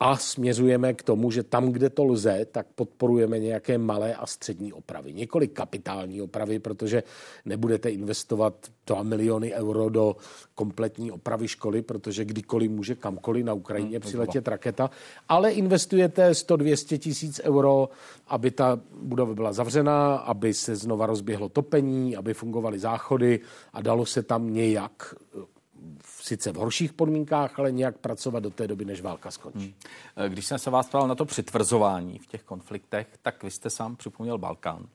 a 0.00 0.16
směřujeme 0.16 0.94
k 0.94 1.02
tomu, 1.02 1.30
že 1.30 1.42
tam, 1.42 1.72
kde 1.72 1.90
to 1.90 2.04
lze, 2.04 2.46
tak 2.52 2.66
podporujeme 2.74 3.38
nějaké 3.38 3.78
malé 3.78 4.14
a 4.14 4.26
střední 4.26 4.72
opravy. 4.72 5.12
Několik 5.12 5.52
kapitální 5.52 6.22
opravy, 6.22 6.58
protože 6.58 7.02
nebudete 7.44 7.90
investovat 7.90 8.54
2 8.86 9.02
miliony 9.02 9.54
euro 9.54 9.88
do 9.88 10.16
kompletní 10.54 11.10
opravy 11.10 11.48
školy, 11.48 11.82
protože 11.82 12.24
kdykoliv 12.24 12.70
může 12.70 12.94
kamkoliv 12.94 13.44
na 13.44 13.52
Ukrajině 13.52 13.98
hmm, 13.98 14.00
přiletět 14.00 14.48
raketa, 14.48 14.90
ale 15.28 15.52
investujete 15.52 16.30
100-200 16.30 16.98
tisíc 16.98 17.40
euro, 17.44 17.88
aby 18.28 18.50
ta 18.50 18.80
budova 19.02 19.34
byla 19.34 19.52
zavřená, 19.52 20.16
aby 20.16 20.54
se 20.54 20.76
znova 20.76 21.06
rozběhlo 21.06 21.48
topení, 21.48 22.16
aby 22.16 22.34
fungovaly 22.34 22.78
záchody 22.78 23.40
a 23.72 23.82
dalo 23.82 24.06
se 24.06 24.22
tam 24.22 24.52
nějak 24.52 25.14
sice 26.04 26.52
v 26.52 26.56
horších 26.56 26.92
podmínkách, 26.92 27.58
ale 27.58 27.72
nějak 27.72 27.98
pracovat 27.98 28.40
do 28.40 28.50
té 28.50 28.66
doby, 28.66 28.84
než 28.84 29.00
válka 29.00 29.30
skončí. 29.30 29.74
Hmm. 30.16 30.28
Když 30.28 30.46
jsem 30.46 30.58
se 30.58 30.70
vás 30.70 30.88
ptal 30.88 31.08
na 31.08 31.14
to 31.14 31.24
přitvrzování 31.24 32.18
v 32.18 32.26
těch 32.26 32.42
konfliktech, 32.42 33.06
tak 33.22 33.42
vy 33.42 33.50
jste 33.50 33.70
sám 33.70 33.96
připomněl 33.96 34.38
Balkán. 34.38 34.88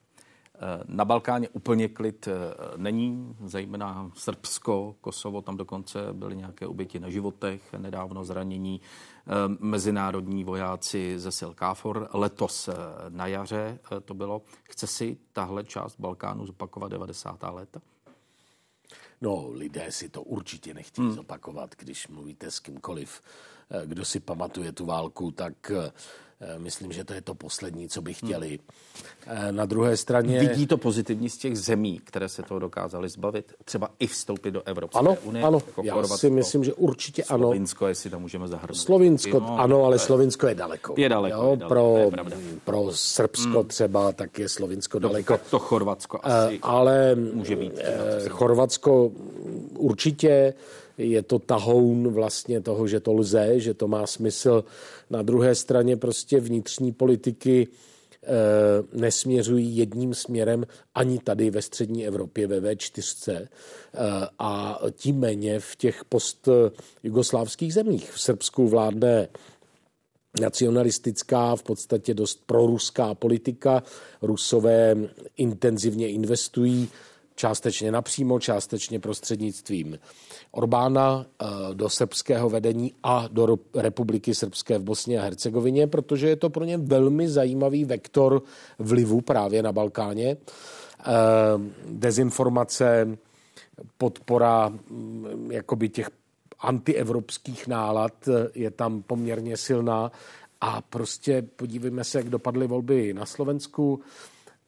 Eh, 0.63 0.83
na 0.87 1.05
Balkáně 1.05 1.49
úplně 1.49 1.87
klid 1.87 2.27
eh, 2.27 2.31
není, 2.77 3.35
zejména 3.45 4.11
Srbsko, 4.15 4.95
Kosovo, 5.01 5.41
tam 5.41 5.57
dokonce 5.57 5.99
byly 6.13 6.35
nějaké 6.35 6.67
oběti 6.67 6.99
na 6.99 7.09
životech, 7.09 7.73
nedávno 7.73 8.23
zranění 8.23 8.81
eh, 8.81 9.31
mezinárodní 9.59 10.43
vojáci 10.43 11.19
ze 11.19 11.31
sil 11.39 11.51
KFOR. 11.53 12.09
Letos 12.13 12.69
na 13.09 13.27
jaře 13.27 13.79
to 14.05 14.13
bylo. 14.13 14.41
Chce 14.63 14.87
si 14.87 15.17
tahle 15.33 15.63
část 15.63 15.99
Balkánu 15.99 16.45
zopakovat 16.45 16.91
90. 16.91 17.43
léta? 17.51 17.81
No, 19.21 19.49
lidé 19.49 19.91
si 19.91 20.09
to 20.09 20.23
určitě 20.23 20.73
nechtějí 20.73 21.07
hmm. 21.07 21.15
zopakovat, 21.15 21.75
když 21.77 22.07
mluvíte 22.07 22.51
s 22.51 22.59
kýmkoliv, 22.59 23.21
eh, 23.69 23.81
kdo 23.85 24.05
si 24.05 24.19
pamatuje 24.19 24.71
tu 24.71 24.85
válku, 24.85 25.31
tak 25.31 25.71
eh, 25.71 25.91
myslím, 26.57 26.91
že 26.91 27.03
to 27.03 27.13
je 27.13 27.21
to 27.21 27.35
poslední, 27.35 27.89
co 27.89 28.01
by 28.01 28.13
chtěli. 28.13 28.59
Hmm. 29.25 29.55
Na 29.55 29.65
druhé 29.65 29.97
straně... 29.97 30.39
Vidí 30.39 30.67
to 30.67 30.77
pozitivní 30.77 31.29
z 31.29 31.37
těch 31.37 31.59
zemí, 31.59 32.01
které 32.03 32.29
se 32.29 32.43
toho 32.43 32.59
dokázali 32.59 33.09
zbavit? 33.09 33.53
Třeba 33.65 33.89
i 33.99 34.07
vstoupit 34.07 34.51
do 34.51 34.61
Evropské 34.65 34.99
ano, 34.99 35.17
unie? 35.23 35.45
Ano, 35.45 35.61
jako 35.67 35.81
já 35.85 35.93
Chorvatsko, 35.93 36.17
si 36.17 36.29
myslím, 36.29 36.63
že 36.63 36.73
určitě 36.73 37.23
ano. 37.23 37.47
Slovinsko, 37.47 37.87
jestli 37.87 38.09
tam 38.09 38.21
můžeme 38.21 38.47
zahrnout. 38.47 38.77
Slovinsko, 38.77 39.39
no, 39.39 39.59
ano, 39.59 39.85
ale 39.85 39.99
Slovinsko 39.99 40.47
je 40.47 40.55
daleko. 40.55 40.93
Je 40.97 41.09
daleko. 41.09 41.37
Jo, 41.37 41.49
je 41.51 41.57
daleko 41.57 41.67
pro, 41.67 42.11
pro 42.65 42.91
Srbsko 42.91 43.59
hmm. 43.59 43.67
třeba, 43.67 44.11
tak 44.11 44.39
je 44.39 44.49
Slovinsko 44.49 44.99
no, 44.99 45.09
daleko. 45.09 45.39
To 45.49 45.59
Chorvatsko 45.59 46.19
asi 46.23 46.59
ale 46.61 47.15
může 47.15 47.55
být. 47.55 47.73
Chorvatsko 48.29 49.11
určitě 49.77 50.53
je 50.97 51.21
to 51.21 51.39
tahoun 51.39 52.13
vlastně 52.13 52.61
toho, 52.61 52.87
že 52.87 52.99
to 52.99 53.13
lze, 53.13 53.59
že 53.59 53.73
to 53.73 53.87
má 53.87 54.07
smysl. 54.07 54.63
Na 55.11 55.21
druhé 55.21 55.55
straně 55.55 55.97
prostě 55.97 56.39
vnitřní 56.39 56.91
politiky 56.91 57.67
eh, 58.23 58.27
nesměřují 58.93 59.77
jedním 59.77 60.13
směrem 60.13 60.65
ani 60.95 61.19
tady 61.19 61.49
ve 61.49 61.61
střední 61.61 62.07
Evropě 62.07 62.47
ve 62.47 62.59
V4 62.59 63.33
eh, 63.35 63.47
a 64.39 64.79
tím 64.91 65.19
méně 65.19 65.59
v 65.59 65.75
těch 65.75 66.05
post-jugoslávských 66.05 67.73
zemích. 67.73 68.11
V 68.11 68.21
Srbsku 68.21 68.67
vládne 68.67 69.27
nacionalistická, 70.41 71.55
v 71.55 71.63
podstatě 71.63 72.13
dost 72.13 72.41
proruská 72.45 73.13
politika. 73.13 73.83
Rusové 74.21 74.95
intenzivně 75.37 76.09
investují 76.09 76.89
částečně 77.35 77.91
napřímo, 77.91 78.39
částečně 78.39 78.99
prostřednictvím 78.99 79.99
Orbána 80.51 81.25
eh, 81.25 81.45
do 81.73 81.89
srbského 81.89 82.49
vedení 82.49 82.93
a 83.03 83.27
do 83.31 83.57
republiky 83.75 84.35
srbské 84.35 84.77
v 84.77 84.83
Bosně 84.83 85.19
a 85.19 85.23
Hercegovině, 85.23 85.87
protože 85.87 86.27
je 86.27 86.35
to 86.35 86.49
pro 86.49 86.65
ně 86.65 86.77
velmi 86.77 87.29
zajímavý 87.29 87.85
vektor 87.85 88.41
vlivu 88.79 89.21
právě 89.21 89.63
na 89.63 89.71
Balkáně. 89.71 90.37
Eh, 90.99 91.05
dezinformace, 91.85 93.17
podpora 93.97 94.69
mm, 94.69 95.51
jakoby 95.51 95.89
těch 95.89 96.09
antievropských 96.59 97.67
nálad 97.67 98.13
eh, 98.27 98.49
je 98.53 98.71
tam 98.71 99.03
poměrně 99.03 99.57
silná 99.57 100.11
a 100.61 100.81
prostě 100.81 101.41
podívejme 101.41 102.03
se, 102.03 102.17
jak 102.17 102.29
dopadly 102.29 102.67
volby 102.67 103.13
na 103.13 103.25
Slovensku. 103.25 104.01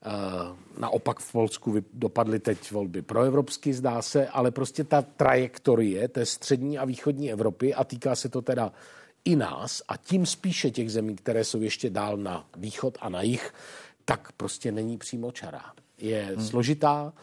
Eh, 0.06 0.56
naopak 0.78 1.20
v 1.20 1.32
Polsku 1.32 1.76
dopadly 1.94 2.40
teď 2.40 2.72
volby 2.72 3.02
proevropsky, 3.02 3.74
zdá 3.74 4.02
se, 4.02 4.28
ale 4.28 4.52
prostě 4.52 4.84
ta 4.84 5.02
trajektorie 5.02 6.08
té 6.08 6.26
střední 6.26 6.78
a 6.78 6.86
východní 6.86 7.32
Evropy 7.32 7.74
a 7.74 7.84
týká 7.84 8.16
se 8.16 8.30
to 8.30 8.42
teda 8.42 8.72
i 9.26 9.36
nás 9.36 9.82
a 9.88 9.98
tím 9.98 10.26
spíše 10.26 10.72
těch 10.72 10.92
zemí, 10.92 11.16
které 11.16 11.44
jsou 11.44 11.62
ještě 11.62 11.90
dál 11.90 12.18
na 12.18 12.46
východ 12.58 12.98
a 13.02 13.10
na 13.10 13.22
jih, 13.22 13.54
tak 14.06 14.32
prostě 14.32 14.72
není 14.72 14.98
přímo 14.98 15.32
čará. 15.32 15.64
Je 15.98 16.24
hmm. 16.24 16.48
složitá 16.48 17.14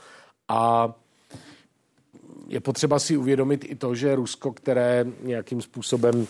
a 0.49 0.93
je 2.49 2.61
potřeba 2.61 2.99
si 2.99 3.16
uvědomit 3.16 3.64
i 3.64 3.75
to, 3.75 3.95
že 3.95 4.14
Rusko, 4.14 4.53
které 4.53 5.07
nějakým 5.23 5.62
způsobem 5.62 6.21
uh, 6.21 6.27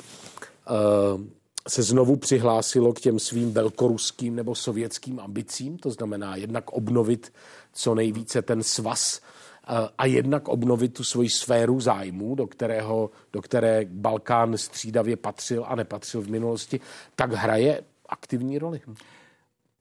se 1.69 1.83
znovu 1.83 2.17
přihlásilo 2.17 2.93
k 2.93 3.01
těm 3.01 3.19
svým 3.19 3.53
velkoruským 3.53 4.37
nebo 4.37 4.55
sovětským 4.55 5.21
ambicím, 5.21 5.79
to 5.79 5.91
znamená 5.91 6.37
jednak 6.37 6.71
obnovit 6.71 7.33
co 7.73 7.95
nejvíce 7.95 8.43
ten 8.43 8.63
svaz 8.63 9.21
eh, 9.21 9.89
a 9.99 10.07
jednak 10.07 10.49
obnovit 10.49 10.95
tu 10.95 11.05
svoji 11.05 11.29
sféru 11.29 11.81
zájmů, 11.81 12.35
do, 12.35 12.47
kterého, 12.47 13.11
do 13.33 13.43
které 13.43 13.85
Balkán 13.85 14.59
střídavě 14.59 15.17
patřil 15.17 15.65
a 15.69 15.75
nepatřil 15.75 16.23
v 16.23 16.29
minulosti, 16.29 16.81
tak 17.17 17.33
hraje 17.33 17.83
aktivní 18.09 18.59
roli. 18.59 18.81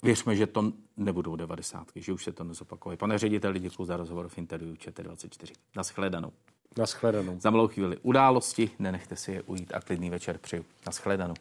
Věřme, 0.03 0.35
že 0.35 0.47
to 0.47 0.71
nebudou 0.97 1.35
devadesátky, 1.35 2.01
že 2.01 2.13
už 2.13 2.23
se 2.23 2.31
to 2.31 2.43
nezopakuje. 2.43 2.97
Pane 2.97 3.17
řediteli, 3.17 3.59
děkuji 3.59 3.85
za 3.85 3.97
rozhovor 3.97 4.27
v 4.27 4.37
interview 4.37 4.75
ČT24. 4.75 5.53
Naschledanou. 5.75 6.31
Naschledanou. 6.77 7.39
Za 7.39 7.49
malou 7.49 7.67
chvíli 7.67 7.97
události, 7.97 8.71
nenechte 8.79 9.15
si 9.15 9.31
je 9.31 9.41
ujít 9.41 9.73
a 9.73 9.81
klidný 9.81 10.09
večer 10.09 10.37
přeju. 10.37 10.65
Naschledanou. 10.85 11.33